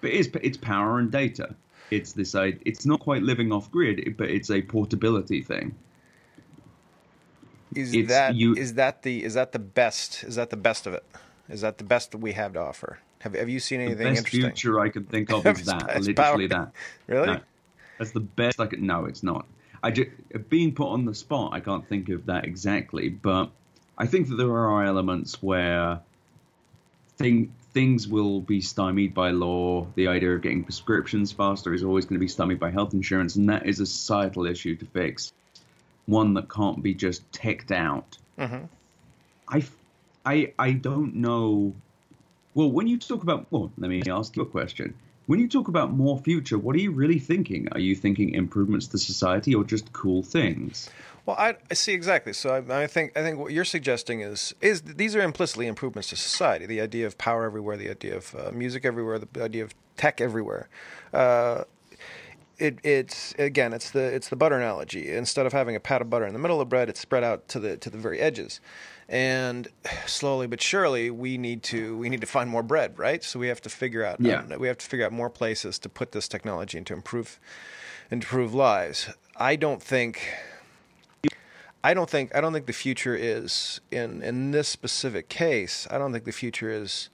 But 0.00 0.10
it's 0.10 0.28
it's 0.42 0.56
power 0.56 0.98
and 0.98 1.10
data. 1.10 1.54
It's 1.90 2.12
this. 2.12 2.34
It's 2.34 2.84
not 2.84 3.00
quite 3.00 3.22
living 3.22 3.52
off 3.52 3.70
grid, 3.70 4.16
but 4.18 4.28
it's 4.28 4.50
a 4.50 4.62
portability 4.62 5.42
thing. 5.42 5.74
Is 7.74 7.94
it's, 7.94 8.08
that 8.08 8.34
you, 8.34 8.54
is 8.54 8.74
that 8.74 9.02
the 9.02 9.24
is 9.24 9.34
that 9.34 9.52
the 9.52 9.58
best? 9.58 10.24
Is 10.24 10.34
that 10.34 10.50
the 10.50 10.56
best 10.56 10.86
of 10.86 10.94
it? 10.94 11.04
Is 11.48 11.60
that 11.60 11.78
the 11.78 11.84
best 11.84 12.10
that 12.10 12.18
we 12.18 12.32
have 12.32 12.54
to 12.54 12.60
offer? 12.60 12.98
Have 13.20 13.34
Have 13.34 13.48
you 13.48 13.60
seen 13.60 13.80
anything 13.80 13.92
in 13.92 13.98
the 13.98 14.10
best 14.10 14.18
interesting? 14.18 14.40
future 14.42 14.80
I 14.80 14.88
can 14.88 15.04
think 15.04 15.30
of 15.30 15.46
is 15.46 15.66
that, 15.66 16.00
literally 16.00 16.46
that. 16.48 16.72
Really? 17.06 17.26
No, 17.26 17.40
that's 17.98 18.12
the 18.12 18.20
best 18.20 18.60
I 18.60 18.66
could. 18.66 18.82
No, 18.82 19.06
it's 19.06 19.22
not. 19.22 19.46
I 19.82 19.90
just 19.90 20.10
being 20.48 20.74
put 20.74 20.88
on 20.88 21.04
the 21.04 21.14
spot. 21.14 21.52
I 21.52 21.60
can't 21.60 21.86
think 21.88 22.08
of 22.08 22.26
that 22.26 22.44
exactly, 22.44 23.08
but 23.08 23.50
I 23.96 24.06
think 24.06 24.28
that 24.28 24.36
there 24.36 24.50
are 24.50 24.84
elements 24.84 25.42
where 25.42 26.00
thing, 27.16 27.52
things 27.72 28.08
will 28.08 28.40
be 28.40 28.60
stymied 28.60 29.14
by 29.14 29.30
law. 29.30 29.86
The 29.94 30.08
idea 30.08 30.34
of 30.34 30.42
getting 30.42 30.64
prescriptions 30.64 31.32
faster 31.32 31.74
is 31.74 31.82
always 31.84 32.06
going 32.06 32.14
to 32.14 32.20
be 32.20 32.28
stymied 32.28 32.60
by 32.60 32.70
health 32.70 32.94
insurance, 32.94 33.36
and 33.36 33.48
that 33.48 33.66
is 33.66 33.80
a 33.80 33.86
societal 33.86 34.46
issue 34.46 34.76
to 34.76 34.86
fix. 34.86 35.32
One 36.06 36.34
that 36.34 36.48
can't 36.48 36.82
be 36.82 36.94
just 36.94 37.30
teched 37.32 37.70
out. 37.70 38.16
Mm-hmm. 38.38 38.64
I, 39.48 39.64
I, 40.24 40.52
I 40.58 40.72
don't 40.72 41.16
know 41.16 41.74
well, 42.58 42.72
when 42.72 42.88
you 42.88 42.98
talk 42.98 43.22
about, 43.22 43.46
well, 43.52 43.70
let 43.78 43.88
me 43.88 44.02
ask 44.10 44.34
you 44.34 44.42
a 44.42 44.46
question. 44.46 44.92
When 45.26 45.38
you 45.38 45.46
talk 45.46 45.68
about 45.68 45.92
more 45.92 46.18
future, 46.18 46.58
what 46.58 46.74
are 46.74 46.80
you 46.80 46.90
really 46.90 47.20
thinking? 47.20 47.68
Are 47.70 47.78
you 47.78 47.94
thinking 47.94 48.34
improvements 48.34 48.88
to 48.88 48.98
society 48.98 49.54
or 49.54 49.62
just 49.62 49.92
cool 49.92 50.24
things? 50.24 50.90
Well, 51.24 51.36
I, 51.38 51.54
I 51.70 51.74
see 51.74 51.92
exactly. 51.92 52.32
So 52.32 52.50
I, 52.50 52.82
I, 52.82 52.88
think 52.88 53.16
I 53.16 53.22
think 53.22 53.38
what 53.38 53.52
you're 53.52 53.64
suggesting 53.64 54.22
is 54.22 54.56
is 54.60 54.82
these 54.82 55.14
are 55.14 55.20
implicitly 55.20 55.68
improvements 55.68 56.08
to 56.08 56.16
society. 56.16 56.66
The 56.66 56.80
idea 56.80 57.06
of 57.06 57.16
power 57.16 57.44
everywhere, 57.44 57.76
the 57.76 57.90
idea 57.90 58.16
of 58.16 58.34
uh, 58.34 58.50
music 58.50 58.84
everywhere, 58.84 59.20
the 59.20 59.44
idea 59.44 59.62
of 59.62 59.72
tech 59.96 60.20
everywhere. 60.20 60.68
Uh, 61.14 61.62
it, 62.58 62.78
it's 62.82 63.34
again, 63.38 63.72
it's 63.72 63.90
the 63.90 64.02
it's 64.02 64.28
the 64.28 64.36
butter 64.36 64.56
analogy. 64.56 65.14
Instead 65.14 65.46
of 65.46 65.52
having 65.52 65.76
a 65.76 65.80
pat 65.80 66.02
of 66.02 66.10
butter 66.10 66.26
in 66.26 66.32
the 66.32 66.38
middle 66.38 66.60
of 66.60 66.68
bread, 66.68 66.88
it's 66.88 67.00
spread 67.00 67.24
out 67.24 67.48
to 67.48 67.60
the 67.60 67.76
to 67.76 67.90
the 67.90 67.98
very 67.98 68.20
edges 68.20 68.60
and 69.08 69.68
slowly 70.06 70.46
but 70.46 70.60
surely 70.60 71.10
we 71.10 71.38
need 71.38 71.62
to 71.62 71.96
we 71.96 72.10
need 72.10 72.20
to 72.20 72.26
find 72.26 72.50
more 72.50 72.62
bread 72.62 72.98
right 72.98 73.24
so 73.24 73.38
we 73.38 73.48
have 73.48 73.60
to 73.60 73.70
figure 73.70 74.04
out 74.04 74.20
yeah. 74.20 74.40
um, 74.40 74.52
we 74.58 74.68
have 74.68 74.76
to 74.76 74.84
figure 74.84 75.06
out 75.06 75.12
more 75.12 75.30
places 75.30 75.78
to 75.78 75.88
put 75.88 76.12
this 76.12 76.28
technology 76.28 76.76
and 76.76 76.86
to 76.86 76.92
improve 76.92 77.40
improve 78.10 78.52
lives 78.52 79.08
i 79.38 79.56
don't 79.56 79.82
think 79.82 80.20
I 81.84 81.94
don't 81.94 82.10
think 82.10 82.34
I 82.34 82.40
don't 82.40 82.52
think 82.52 82.66
the 82.66 82.72
future 82.72 83.14
is 83.14 83.80
in 83.90 84.20
in 84.20 84.50
this 84.50 84.68
specific 84.68 85.28
case. 85.28 85.86
I 85.90 85.96
don't 85.96 86.12
think 86.12 86.24
the 86.24 86.32
future 86.32 86.70
is 86.70 87.08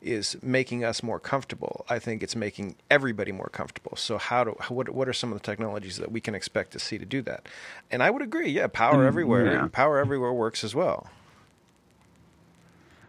is 0.00 0.36
making 0.42 0.84
us 0.84 1.02
more 1.02 1.18
comfortable. 1.18 1.84
I 1.88 1.98
think 1.98 2.22
it's 2.22 2.36
making 2.36 2.76
everybody 2.90 3.32
more 3.32 3.48
comfortable. 3.48 3.96
So 3.96 4.18
how 4.18 4.44
do 4.44 4.50
what 4.68 4.88
what 4.90 5.08
are 5.08 5.12
some 5.12 5.32
of 5.32 5.38
the 5.38 5.44
technologies 5.44 5.96
that 5.96 6.12
we 6.12 6.20
can 6.20 6.34
expect 6.34 6.72
to 6.72 6.78
see 6.78 6.98
to 6.98 7.04
do 7.04 7.22
that? 7.22 7.48
And 7.90 8.02
I 8.02 8.10
would 8.10 8.22
agree. 8.22 8.50
Yeah, 8.50 8.68
power 8.68 9.04
mm, 9.04 9.06
everywhere. 9.06 9.52
Yeah. 9.52 9.68
Power 9.72 9.98
everywhere 9.98 10.32
works 10.32 10.62
as 10.62 10.74
well. 10.74 11.08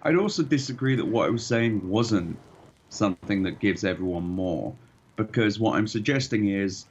I'd 0.03 0.15
also 0.15 0.43
disagree 0.43 0.96
that 0.96 1.05
what 1.05 1.27
I 1.27 1.29
was 1.29 1.46
saying 1.46 1.88
wasn't 1.88 2.38
something 2.89 3.43
that 3.43 3.60
gives 3.60 3.84
everyone 3.84 4.24
more, 4.24 4.74
because 5.15 5.60
what 5.60 5.75
I'm 5.75 5.88
suggesting 5.88 6.50
is 6.50 6.86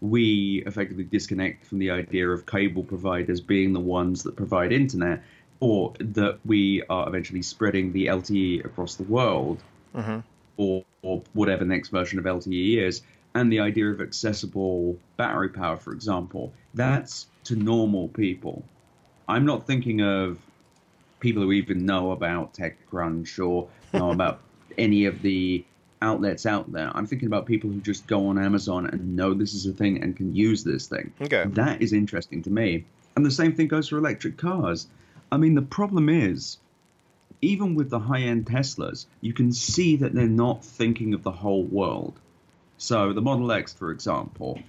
we 0.00 0.62
effectively 0.66 1.04
disconnect 1.04 1.66
from 1.66 1.78
the 1.78 1.90
idea 1.90 2.28
of 2.28 2.46
cable 2.46 2.82
providers 2.82 3.40
being 3.40 3.72
the 3.72 3.80
ones 3.80 4.22
that 4.22 4.36
provide 4.36 4.72
internet, 4.72 5.22
or 5.62 5.92
that 6.00 6.40
we 6.44 6.82
are 6.90 7.06
eventually 7.06 7.40
spreading 7.40 7.92
the 7.92 8.06
LTE 8.06 8.64
across 8.64 8.96
the 8.96 9.04
world, 9.04 9.62
mm-hmm. 9.94 10.18
or, 10.56 10.84
or 11.02 11.22
whatever 11.34 11.64
next 11.64 11.90
version 11.90 12.18
of 12.18 12.24
LTE 12.24 12.78
is, 12.78 13.02
and 13.36 13.52
the 13.52 13.60
idea 13.60 13.86
of 13.86 14.00
accessible 14.00 14.98
battery 15.16 15.48
power, 15.48 15.76
for 15.76 15.92
example, 15.92 16.52
that's 16.74 17.28
to 17.44 17.54
normal 17.54 18.08
people. 18.08 18.64
I'm 19.28 19.46
not 19.46 19.64
thinking 19.64 20.02
of 20.02 20.36
people 21.20 21.44
who 21.44 21.52
even 21.52 21.86
know 21.86 22.10
about 22.10 22.54
TechCrunch 22.54 23.38
or 23.38 23.68
know 23.94 24.10
about 24.18 24.40
any 24.76 25.04
of 25.04 25.22
the 25.22 25.64
outlets 26.00 26.44
out 26.44 26.72
there. 26.72 26.90
I'm 26.92 27.06
thinking 27.06 27.26
about 27.26 27.46
people 27.46 27.70
who 27.70 27.80
just 27.80 28.08
go 28.08 28.26
on 28.26 28.36
Amazon 28.36 28.86
and 28.86 29.14
know 29.14 29.32
this 29.32 29.54
is 29.54 29.66
a 29.66 29.72
thing 29.72 30.02
and 30.02 30.16
can 30.16 30.34
use 30.34 30.64
this 30.64 30.88
thing. 30.88 31.12
Okay. 31.20 31.44
That 31.46 31.80
is 31.80 31.92
interesting 31.92 32.42
to 32.42 32.50
me. 32.50 32.84
And 33.14 33.24
the 33.24 33.30
same 33.30 33.54
thing 33.54 33.68
goes 33.68 33.88
for 33.88 33.98
electric 33.98 34.36
cars. 34.38 34.88
I 35.32 35.38
mean, 35.38 35.54
the 35.54 35.62
problem 35.62 36.10
is, 36.10 36.58
even 37.40 37.74
with 37.74 37.88
the 37.88 37.98
high 37.98 38.20
end 38.20 38.44
Teslas, 38.44 39.06
you 39.22 39.32
can 39.32 39.50
see 39.50 39.96
that 39.96 40.12
they're 40.14 40.26
not 40.26 40.62
thinking 40.62 41.14
of 41.14 41.22
the 41.22 41.32
whole 41.32 41.64
world. 41.64 42.20
So, 42.76 43.14
the 43.14 43.22
Model 43.22 43.50
X, 43.50 43.72
for 43.72 43.90
example, 43.90 44.60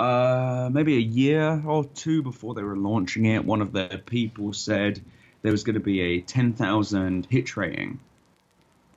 uh, 0.00 0.68
maybe 0.72 0.96
a 0.96 1.00
year 1.00 1.62
or 1.64 1.84
two 1.84 2.24
before 2.24 2.54
they 2.54 2.64
were 2.64 2.76
launching 2.76 3.26
it, 3.26 3.44
one 3.44 3.62
of 3.62 3.72
their 3.72 3.98
people 3.98 4.52
said, 4.52 5.00
there 5.42 5.52
was 5.52 5.62
going 5.62 5.74
to 5.74 5.80
be 5.80 6.00
a 6.00 6.20
10,000 6.20 7.26
hitch 7.30 7.56
rating 7.56 8.00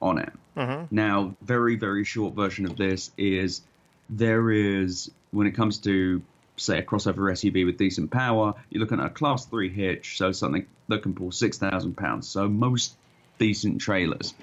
on 0.02 0.18
it. 0.18 0.34
Mm-hmm. 0.58 0.96
Now, 0.96 1.36
very, 1.42 1.76
very 1.76 2.04
short 2.04 2.34
version 2.34 2.66
of 2.66 2.78
this 2.78 3.12
is 3.16 3.62
there 4.10 4.50
is, 4.50 5.12
when 5.30 5.46
it 5.46 5.52
comes 5.52 5.78
to, 5.80 6.24
say, 6.58 6.80
a 6.80 6.84
crossover 6.84 7.32
SUV 7.32 7.66
with 7.66 7.78
decent 7.78 8.12
power, 8.12 8.54
you're 8.70 8.82
looking 8.82 9.00
at 9.00 9.08
a 9.08 9.10
class 9.10 9.46
3 9.46 9.70
hitch, 9.70 10.18
so 10.18 10.32
something 10.32 10.66
that 10.88 11.04
can 11.04 11.14
pull 11.14 11.32
6,000 11.32 11.96
pounds. 11.96 12.28
So 12.28 12.48
most 12.48 12.96
decent 13.38 13.82
trailers. 13.82 14.34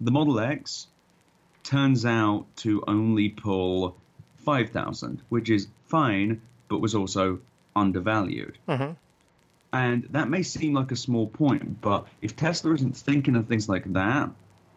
The 0.00 0.10
Model 0.10 0.38
X 0.38 0.86
turns 1.64 2.06
out 2.06 2.46
to 2.56 2.84
only 2.86 3.28
pull 3.28 3.96
5,000, 4.44 5.22
which 5.28 5.50
is 5.50 5.68
fine, 5.86 6.40
but 6.68 6.78
was 6.78 6.94
also 6.94 7.40
undervalued. 7.74 8.56
Mm-hmm. 8.68 8.92
And 9.72 10.08
that 10.10 10.30
may 10.30 10.42
seem 10.42 10.72
like 10.72 10.92
a 10.92 10.96
small 10.96 11.26
point, 11.26 11.80
but 11.80 12.06
if 12.22 12.36
Tesla 12.36 12.72
isn't 12.74 12.96
thinking 12.96 13.36
of 13.36 13.48
things 13.48 13.68
like 13.68 13.92
that, 13.92 14.30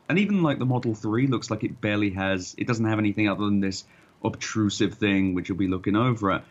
and 0.09 0.19
even 0.19 0.43
like 0.43 0.59
the 0.59 0.65
Model 0.65 0.93
3 0.93 1.27
looks 1.27 1.50
like 1.50 1.63
it 1.63 1.79
barely 1.79 2.09
has, 2.09 2.53
it 2.57 2.67
doesn't 2.67 2.85
have 2.85 3.00
anything 3.00 3.29
other 3.29 3.45
than 3.45 3.61
this 3.61 3.85
obtrusive 4.23 4.95
thing 4.95 5.33
which 5.33 5.47
you'll 5.47 5.57
be 5.57 5.67
looking 5.67 5.95
over 5.95 6.31
at. 6.31 6.45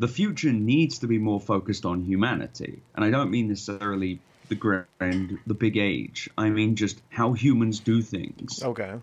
The 0.00 0.08
future 0.08 0.52
needs 0.52 0.98
to 1.00 1.06
be 1.06 1.18
more 1.18 1.38
focused 1.38 1.84
on 1.84 2.02
humanity. 2.02 2.82
And 2.96 3.04
I 3.04 3.10
don't 3.10 3.30
mean 3.30 3.48
necessarily 3.48 4.18
the 4.48 4.54
grand, 4.56 5.38
the 5.46 5.54
big 5.54 5.76
age. 5.76 6.28
I 6.36 6.50
mean 6.50 6.74
just 6.74 7.00
how 7.10 7.34
humans 7.34 7.80
do 7.80 8.02
things. 8.02 8.62
Okay. 8.62 8.94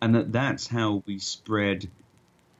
And 0.00 0.14
that 0.14 0.32
that's 0.32 0.66
how 0.66 1.02
we 1.06 1.18
spread. 1.18 1.88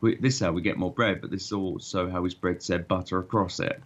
This 0.02 0.34
is 0.34 0.40
how 0.40 0.52
we 0.52 0.62
get 0.62 0.76
more 0.76 0.92
bread, 0.92 1.20
but 1.20 1.30
this 1.30 1.46
is 1.46 1.52
also 1.52 2.08
how 2.08 2.20
we 2.20 2.30
spread 2.30 2.62
said 2.62 2.86
butter 2.86 3.18
across 3.18 3.58
it. 3.60 3.82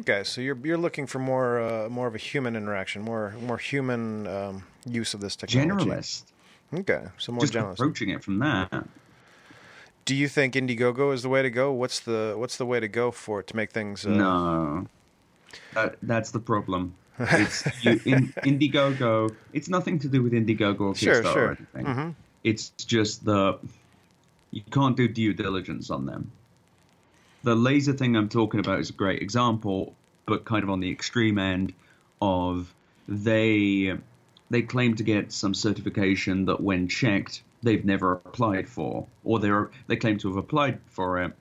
Okay, 0.00 0.22
so 0.24 0.42
you're 0.42 0.58
you're 0.62 0.76
looking 0.76 1.06
for 1.06 1.18
more 1.18 1.60
uh, 1.60 1.88
more 1.88 2.06
of 2.06 2.14
a 2.14 2.18
human 2.18 2.54
interaction, 2.54 3.02
more 3.02 3.34
more 3.40 3.58
human 3.58 4.26
um, 4.26 4.62
use 4.84 5.14
of 5.14 5.20
this 5.20 5.36
technology. 5.36 5.86
Generalist. 5.86 6.24
Okay, 6.74 7.04
so 7.18 7.32
more 7.32 7.40
Just 7.40 7.54
generalist. 7.54 7.72
approaching 7.74 8.10
it 8.10 8.22
from 8.22 8.38
that. 8.40 8.86
Do 10.06 10.14
you 10.14 10.28
think 10.28 10.54
Indiegogo 10.54 11.12
is 11.12 11.22
the 11.22 11.28
way 11.28 11.42
to 11.42 11.50
go? 11.50 11.72
What's 11.72 12.00
the 12.00 12.34
what's 12.36 12.56
the 12.56 12.64
way 12.64 12.80
to 12.80 12.88
go 12.88 13.10
for 13.10 13.40
it 13.40 13.46
to 13.48 13.56
make 13.56 13.72
things? 13.72 14.06
Uh... 14.06 14.10
No, 14.10 14.86
that, 15.74 15.96
that's 16.02 16.30
the 16.30 16.40
problem. 16.40 16.94
It's 17.18 17.64
you, 17.84 18.00
in, 18.04 18.32
Indiegogo. 18.44 19.34
It's 19.52 19.68
nothing 19.68 19.98
to 20.00 20.08
do 20.08 20.22
with 20.22 20.32
Indiegogo 20.32 20.80
or 20.80 20.94
sure, 20.94 21.22
Kickstarter 21.22 21.32
sure. 21.32 21.44
or 21.44 21.58
anything. 21.58 21.86
Mm-hmm. 21.86 22.10
It's 22.44 22.70
just 22.70 23.24
the 23.24 23.58
you 24.50 24.62
can't 24.70 24.96
do 24.96 25.08
due 25.08 25.34
diligence 25.34 25.90
on 25.90 26.06
them 26.06 26.30
the 27.46 27.54
laser 27.54 27.92
thing 27.92 28.16
I'm 28.16 28.28
talking 28.28 28.58
about 28.58 28.80
is 28.80 28.90
a 28.90 28.92
great 28.92 29.22
example, 29.22 29.94
but 30.26 30.44
kind 30.44 30.64
of 30.64 30.68
on 30.68 30.80
the 30.80 30.90
extreme 30.90 31.38
end 31.38 31.72
of 32.20 32.74
they 33.06 33.96
they 34.50 34.62
claim 34.62 34.96
to 34.96 35.04
get 35.04 35.30
some 35.30 35.54
certification 35.54 36.46
that 36.46 36.60
when 36.60 36.88
checked 36.88 37.42
they've 37.66 37.84
never 37.84 38.12
applied 38.12 38.68
for, 38.68 39.06
or 39.24 39.38
they 39.40 39.50
they 39.88 39.96
claim 39.96 40.16
to 40.18 40.28
have 40.28 40.36
applied 40.38 40.78
for 40.86 41.22
it, 41.22 41.32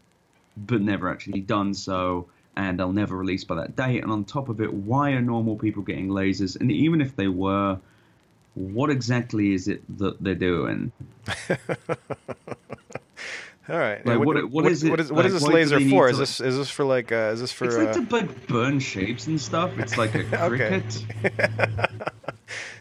but 0.57 0.81
never 0.81 1.09
actually 1.09 1.39
done 1.41 1.73
so, 1.73 2.27
and 2.57 2.79
they'll 2.79 2.91
never 2.91 3.15
release 3.15 3.43
by 3.45 3.55
that 3.55 3.75
date. 3.75 4.01
And 4.03 4.11
on 4.11 4.25
top 4.25 4.49
of 4.49 4.59
it, 4.59 4.73
why 4.73 5.11
are 5.11 5.21
normal 5.21 5.55
people 5.55 5.83
getting 5.83 6.09
lasers? 6.09 6.59
And 6.59 6.71
even 6.71 6.99
if 6.99 7.15
they 7.15 7.27
were, 7.27 7.79
what 8.55 8.89
exactly 8.89 9.53
is 9.53 9.67
it 9.67 9.81
that 9.99 10.21
they're 10.21 10.35
doing? 10.35 10.91
All 13.67 13.79
right. 13.79 14.05
Like, 14.05 14.19
what, 14.19 14.27
what, 14.27 14.51
what 14.51 14.65
is 14.67 14.83
it- 14.83 14.91
What 14.91 14.99
is, 14.99 15.11
what 15.11 15.25
is 15.25 15.33
like, 15.33 15.41
this 15.41 15.71
laser 15.71 15.89
for? 15.89 16.05
to, 16.07 16.11
Is 16.13 16.19
this 16.19 16.39
is 16.39 16.55
this 16.57 16.69
for 16.69 16.85
like 16.85 17.11
uh, 17.11 17.31
is 17.33 17.41
this 17.41 17.51
for? 17.51 17.65
It's 17.65 17.75
like 17.77 17.87
uh, 17.89 17.93
to 17.93 18.27
burn 18.47 18.79
shapes 18.79 19.25
and 19.25 19.41
stuff. 19.41 19.71
It's 19.79 19.97
like 19.97 20.13
a 20.13 20.23
Cricut. 20.25 21.01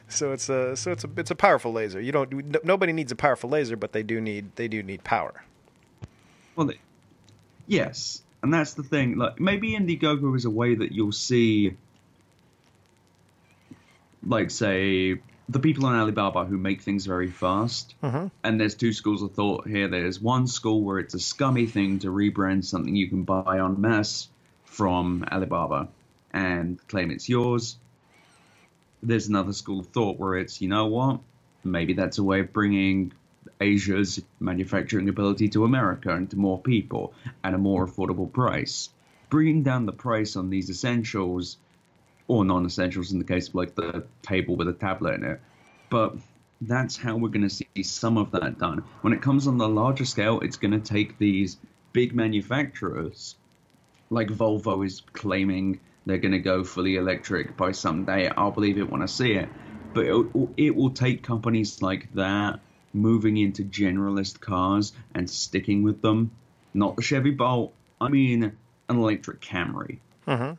so 0.09 0.33
it's 0.33 0.49
a 0.49 0.77
so 0.77 0.93
it's 0.93 1.05
a 1.05 1.11
it's 1.17 1.31
a 1.31 1.35
powerful 1.35 1.73
laser. 1.73 2.01
You 2.01 2.13
don't 2.13 2.65
nobody 2.65 2.93
needs 2.93 3.13
a 3.13 3.17
powerful 3.17 3.51
laser, 3.51 3.77
but 3.77 3.93
they 3.93 4.03
do 4.03 4.21
need 4.21 4.55
they 4.57 4.69
do 4.69 4.83
need 4.83 5.05
power. 5.05 5.43
Well, 6.57 6.67
they- 6.69 6.79
yes, 7.67 8.23
and 8.43 8.53
that's 8.53 8.75
the 8.75 8.83
thing. 8.83 9.17
Like 9.19 9.41
maybe 9.41 9.73
Indiegogo 9.73 10.37
is 10.37 10.45
a 10.45 10.51
way 10.51 10.75
that 10.75 10.93
you'll 10.93 11.13
see, 11.13 11.77
like 14.27 14.51
say, 14.51 15.19
the 15.49 15.59
people 15.59 15.85
on 15.87 15.95
Alibaba 15.95 16.45
who 16.45 16.57
make 16.57 16.81
things 16.81 17.05
very 17.07 17.29
fast. 17.31 17.95
Mhm. 18.03 18.31
And 18.43 18.61
there's 18.61 18.75
two 18.75 18.93
schools 18.93 19.23
of 19.23 19.33
thought 19.33 19.67
here. 19.69 19.89
There's 19.89 20.21
one 20.21 20.47
school 20.47 20.83
where 20.83 20.99
it's 20.99 21.15
a 21.15 21.21
scummy 21.21 21.67
thing 21.67 21.99
to 22.01 22.09
rebrand 22.09 22.65
something 22.65 22.95
you 22.97 23.09
can 23.09 23.25
buy 23.25 23.59
en 23.59 23.81
masse 23.81 24.29
from 24.65 25.25
Alibaba 25.31 25.89
and 26.33 26.79
claim 26.89 27.11
it's 27.11 27.29
yours. 27.29 27.77
There's 29.05 29.29
another 29.29 29.53
school 29.53 29.81
of 29.81 29.87
thought 29.89 30.19
where 30.19 30.37
it's, 30.37 30.61
you 30.61 30.69
know 30.69 30.87
what? 30.87 31.21
Maybe 31.63 31.93
that's 31.93 32.19
a 32.19 32.25
way 32.25 32.41
of 32.41 32.53
bringing 32.53 33.13
Asia's 33.61 34.23
manufacturing 34.41 35.09
ability 35.09 35.49
to 35.51 35.65
America 35.65 36.15
and 36.15 36.29
to 36.31 36.37
more 36.37 36.61
people 36.61 37.15
at 37.43 37.55
a 37.55 37.59
more 37.59 37.87
affordable 37.87 38.31
price. 38.33 38.91
Bringing 39.31 39.63
down 39.63 39.87
the 39.87 39.93
price 39.93 40.37
on 40.37 40.51
these 40.51 40.71
essentials, 40.71 41.57
or 42.29 42.45
non 42.45 42.65
essentials 42.65 43.13
in 43.13 43.19
the 43.19 43.25
case 43.25 43.49
of 43.49 43.55
like 43.55 43.75
the 43.75 44.05
table 44.23 44.57
with 44.57 44.69
a 44.69 44.73
tablet 44.73 45.15
in 45.15 45.25
it. 45.25 45.41
But 45.91 46.17
that's 46.61 46.97
how 46.97 47.17
we're 47.17 47.29
going 47.29 47.49
to 47.49 47.51
see 47.51 47.83
some 47.83 48.17
of 48.17 48.31
that 48.33 48.59
done. 48.59 48.85
When 49.03 49.13
it 49.13 49.23
comes 49.23 49.47
on 49.47 49.59
the 49.59 49.69
larger 49.69 50.05
scale, 50.05 50.41
it's 50.41 50.57
going 50.57 50.73
to 50.73 50.81
take 50.81 51.19
these 51.19 51.59
big 51.93 52.15
manufacturers, 52.15 53.37
like 54.11 54.29
Volvo 54.29 54.85
is 54.85 55.03
claiming 55.13 55.81
they're 56.07 56.19
going 56.19 56.33
to 56.33 56.39
go 56.39 56.65
fully 56.65 56.97
electric 56.97 57.57
by 57.57 57.73
someday. 57.73 58.29
I'll 58.29 58.51
believe 58.51 58.79
it 58.79 58.91
when 58.91 59.03
I 59.03 59.07
see 59.07 59.33
it. 59.33 59.49
But 59.95 60.07
it, 60.07 60.27
it 60.57 60.77
will 60.77 60.91
take 60.91 61.23
companies 61.23 61.81
like 61.81 62.13
that 62.15 62.61
moving 62.93 63.37
into 63.37 63.65
generalist 63.65 64.41
cars 64.41 64.93
and 65.15 65.29
sticking 65.29 65.83
with 65.83 66.03
them. 66.03 66.31
Not 66.73 66.97
the 66.97 67.03
Chevy 67.03 67.31
Bolt. 67.31 67.73
I 68.01 68.09
mean 68.09 68.45
an 68.89 68.97
electric 68.97 69.41
Camry. 69.41 69.99
Mm-hmm. 70.27 70.55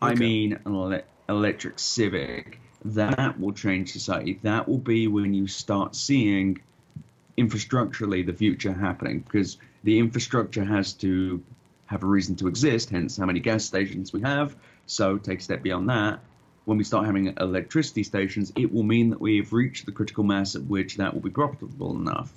I 0.00 0.14
mean 0.14 0.58
an 0.64 0.74
ele- 0.74 1.02
electric 1.28 1.78
Civic. 1.78 2.60
That 2.84 3.38
will 3.40 3.52
change 3.52 3.92
society. 3.92 4.38
That 4.42 4.68
will 4.68 4.78
be 4.78 5.08
when 5.08 5.34
you 5.34 5.48
start 5.48 5.96
seeing 5.96 6.60
infrastructurally 7.36 8.24
the 8.24 8.32
future 8.32 8.72
happening 8.72 9.20
because 9.20 9.58
the 9.84 9.98
infrastructure 9.98 10.64
has 10.64 10.92
to 10.92 11.42
have 11.86 12.02
a 12.02 12.06
reason 12.06 12.36
to 12.36 12.48
exist, 12.48 12.90
hence 12.90 13.16
how 13.16 13.26
many 13.26 13.40
gas 13.40 13.64
stations 13.64 14.12
we 14.12 14.20
have. 14.20 14.54
So 14.88 15.18
take 15.18 15.40
a 15.40 15.42
step 15.42 15.62
beyond 15.62 15.88
that. 15.90 16.20
When 16.64 16.78
we 16.78 16.84
start 16.84 17.06
having 17.06 17.34
electricity 17.38 18.02
stations, 18.02 18.52
it 18.56 18.72
will 18.72 18.82
mean 18.82 19.10
that 19.10 19.20
we 19.20 19.36
have 19.36 19.52
reached 19.52 19.86
the 19.86 19.92
critical 19.92 20.24
mass 20.24 20.56
at 20.56 20.62
which 20.62 20.96
that 20.96 21.14
will 21.14 21.20
be 21.20 21.30
profitable 21.30 21.94
enough. 21.94 22.32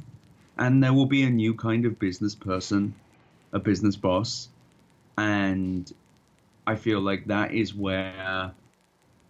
And 0.58 0.84
there 0.84 0.94
will 0.94 1.06
be 1.06 1.24
a 1.24 1.30
new 1.30 1.54
kind 1.54 1.86
of 1.86 1.98
business 1.98 2.36
person, 2.36 2.94
a 3.52 3.60
business 3.60 3.96
boss. 3.96 4.50
And 5.18 5.92
I 6.68 6.76
feel 6.76 7.02
like 7.02 7.26
that 7.28 7.54
is 7.54 7.74
where 7.74 8.52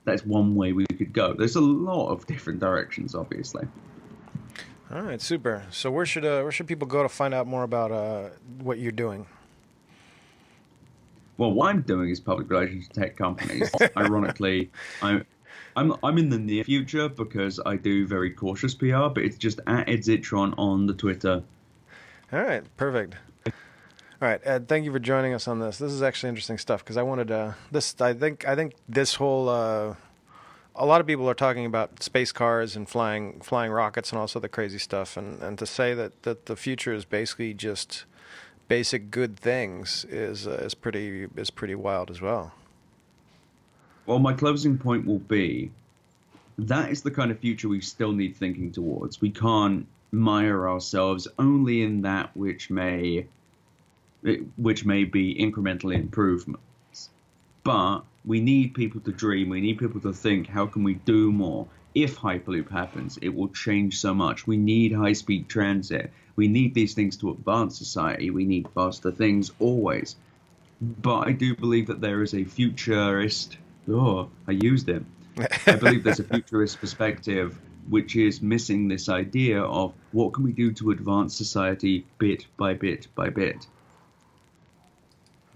that's 0.03 0.25
one 0.25 0.55
way 0.55 0.73
we 0.73 0.85
could 0.85 1.13
go. 1.13 1.33
There's 1.33 1.55
a 1.55 1.61
lot 1.61 2.09
of 2.09 2.25
different 2.25 2.59
directions, 2.59 3.15
obviously. 3.15 3.67
All 4.91 5.01
right, 5.01 5.21
super. 5.21 5.63
So 5.69 5.89
where 5.91 6.05
should 6.05 6.25
uh, 6.25 6.41
where 6.41 6.51
should 6.51 6.67
people 6.67 6.87
go 6.87 7.03
to 7.03 7.09
find 7.09 7.33
out 7.33 7.47
more 7.47 7.63
about 7.63 7.91
uh, 7.91 8.29
what 8.59 8.79
you're 8.79 8.91
doing? 8.91 9.25
Well, 11.41 11.53
what 11.53 11.69
I'm 11.71 11.81
doing 11.81 12.11
is 12.11 12.19
public 12.19 12.51
relations 12.51 12.87
to 12.89 12.99
tech 12.99 13.17
companies. 13.17 13.71
Ironically, 13.97 14.69
I'm 15.01 15.25
I'm 15.75 15.95
I'm 16.03 16.19
in 16.19 16.29
the 16.29 16.37
near 16.37 16.63
future 16.63 17.09
because 17.09 17.59
I 17.65 17.77
do 17.77 18.05
very 18.05 18.29
cautious 18.29 18.75
PR, 18.75 19.07
but 19.07 19.23
it's 19.23 19.39
just 19.39 19.59
at 19.65 19.89
Ed 19.89 20.01
Zitron 20.01 20.53
on 20.59 20.85
the 20.85 20.93
Twitter. 20.93 21.41
All 22.31 22.43
right, 22.43 22.63
perfect. 22.77 23.15
All 23.47 23.51
right, 24.21 24.39
Ed, 24.43 24.67
thank 24.67 24.85
you 24.85 24.91
for 24.91 24.99
joining 24.99 25.33
us 25.33 25.47
on 25.47 25.57
this. 25.57 25.79
This 25.79 25.91
is 25.91 26.03
actually 26.03 26.29
interesting 26.29 26.59
stuff 26.59 26.83
because 26.83 26.95
I 26.95 27.01
wanted 27.01 27.29
to. 27.29 27.55
This 27.71 27.99
I 27.99 28.13
think 28.13 28.47
I 28.47 28.55
think 28.55 28.75
this 28.87 29.15
whole. 29.15 29.49
Uh, 29.49 29.95
a 30.75 30.85
lot 30.85 31.01
of 31.01 31.07
people 31.07 31.27
are 31.27 31.33
talking 31.33 31.65
about 31.65 32.03
space 32.03 32.31
cars 32.31 32.75
and 32.75 32.87
flying 32.87 33.41
flying 33.41 33.71
rockets 33.71 34.11
and 34.11 34.19
all 34.19 34.27
sort 34.27 34.45
of 34.45 34.51
crazy 34.51 34.77
stuff, 34.77 35.17
and, 35.17 35.41
and 35.41 35.57
to 35.57 35.65
say 35.65 35.95
that, 35.95 36.21
that 36.21 36.45
the 36.45 36.55
future 36.55 36.93
is 36.93 37.03
basically 37.03 37.55
just 37.55 38.05
basic 38.67 39.11
good 39.11 39.37
things 39.37 40.05
is 40.09 40.47
uh, 40.47 40.61
is 40.63 40.73
pretty 40.73 41.27
is 41.35 41.49
pretty 41.49 41.75
wild 41.75 42.09
as 42.09 42.21
well. 42.21 42.53
Well, 44.05 44.19
my 44.19 44.33
closing 44.33 44.77
point 44.77 45.05
will 45.05 45.19
be 45.19 45.71
that 46.57 46.91
is 46.91 47.01
the 47.01 47.11
kind 47.11 47.31
of 47.31 47.39
future 47.39 47.69
we 47.69 47.81
still 47.81 48.11
need 48.11 48.35
thinking 48.35 48.71
towards. 48.71 49.21
We 49.21 49.29
can't 49.29 49.87
mire 50.11 50.67
ourselves 50.67 51.27
only 51.39 51.83
in 51.83 52.01
that 52.01 52.35
which 52.35 52.69
may 52.69 53.27
which 54.57 54.85
may 54.85 55.03
be 55.03 55.33
incremental 55.35 55.93
improvements. 55.93 57.09
But 57.63 58.01
we 58.23 58.39
need 58.39 58.73
people 58.73 59.01
to 59.01 59.11
dream, 59.11 59.49
we 59.49 59.61
need 59.61 59.79
people 59.79 60.01
to 60.01 60.13
think 60.13 60.47
how 60.47 60.67
can 60.67 60.83
we 60.83 60.95
do 60.95 61.31
more? 61.31 61.67
If 61.93 62.19
Hyperloop 62.19 62.69
happens, 62.69 63.17
it 63.21 63.29
will 63.29 63.49
change 63.49 63.99
so 63.99 64.13
much. 64.13 64.47
We 64.47 64.57
need 64.57 64.93
high 64.93 65.13
speed 65.13 65.49
transit. 65.49 66.11
We 66.41 66.47
need 66.47 66.73
these 66.73 66.95
things 66.95 67.17
to 67.17 67.29
advance 67.29 67.77
society. 67.77 68.31
We 68.31 68.45
need 68.45 68.67
faster 68.73 69.11
things 69.11 69.51
always. 69.59 70.15
But 70.81 71.27
I 71.27 71.33
do 71.33 71.55
believe 71.55 71.85
that 71.85 72.01
there 72.01 72.23
is 72.23 72.33
a 72.33 72.43
futurist. 72.43 73.57
Oh, 73.87 74.27
I 74.47 74.53
used 74.53 74.89
it. 74.89 75.03
I 75.67 75.75
believe 75.75 76.03
there's 76.03 76.19
a 76.19 76.23
futurist 76.33 76.79
perspective 76.79 77.59
which 77.89 78.15
is 78.15 78.41
missing 78.41 78.87
this 78.87 79.07
idea 79.07 79.61
of 79.61 79.93
what 80.13 80.33
can 80.33 80.43
we 80.43 80.51
do 80.51 80.71
to 80.71 80.89
advance 80.89 81.37
society 81.37 82.07
bit 82.17 82.47
by 82.57 82.73
bit 82.73 83.05
by 83.13 83.29
bit. 83.29 83.67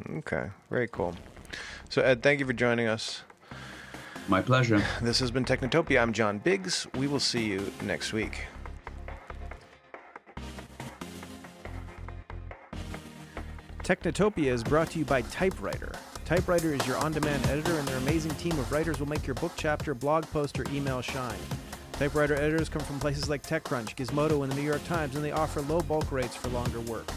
Okay, 0.07 0.51
very 0.69 0.87
cool. 0.87 1.15
So 1.89 2.03
Ed, 2.03 2.21
thank 2.21 2.39
you 2.39 2.45
for 2.45 2.53
joining 2.53 2.85
us. 2.85 3.23
My 4.27 4.43
pleasure. 4.43 4.83
This 5.01 5.19
has 5.19 5.31
been 5.31 5.45
Technotopia. 5.45 5.99
I'm 5.99 6.13
John 6.13 6.37
Biggs. 6.37 6.85
We 6.93 7.07
will 7.07 7.19
see 7.19 7.45
you 7.45 7.73
next 7.81 8.13
week. 8.13 8.45
Technotopia 13.85 14.51
is 14.51 14.63
brought 14.63 14.89
to 14.89 14.97
you 14.97 15.05
by 15.05 15.21
Typewriter. 15.21 15.91
Typewriter 16.25 16.73
is 16.73 16.87
your 16.87 16.97
on 16.97 17.11
demand 17.11 17.45
editor, 17.45 17.77
and 17.77 17.87
their 17.87 17.97
amazing 17.97 18.31
team 18.31 18.53
of 18.53 18.71
writers 18.71 18.99
will 18.99 19.07
make 19.07 19.27
your 19.27 19.35
book 19.35 19.51
chapter, 19.57 19.93
blog 19.93 20.25
post, 20.31 20.59
or 20.59 20.65
email 20.73 21.01
shine. 21.01 21.37
Typewriter 21.91 22.33
editors 22.33 22.67
come 22.67 22.81
from 22.81 22.99
places 22.99 23.29
like 23.29 23.43
TechCrunch, 23.43 23.93
Gizmodo, 23.95 24.41
and 24.41 24.51
the 24.51 24.55
New 24.55 24.63
York 24.63 24.83
Times, 24.87 25.15
and 25.15 25.23
they 25.23 25.33
offer 25.33 25.61
low 25.61 25.81
bulk 25.81 26.11
rates 26.11 26.35
for 26.35 26.47
longer 26.47 26.79
work. 26.79 27.07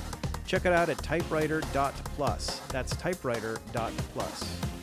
Check 0.46 0.66
it 0.66 0.74
out 0.74 0.90
at 0.90 0.98
typewriter.plus. 0.98 2.58
That's 2.68 2.94
typewriter.plus. 2.96 4.77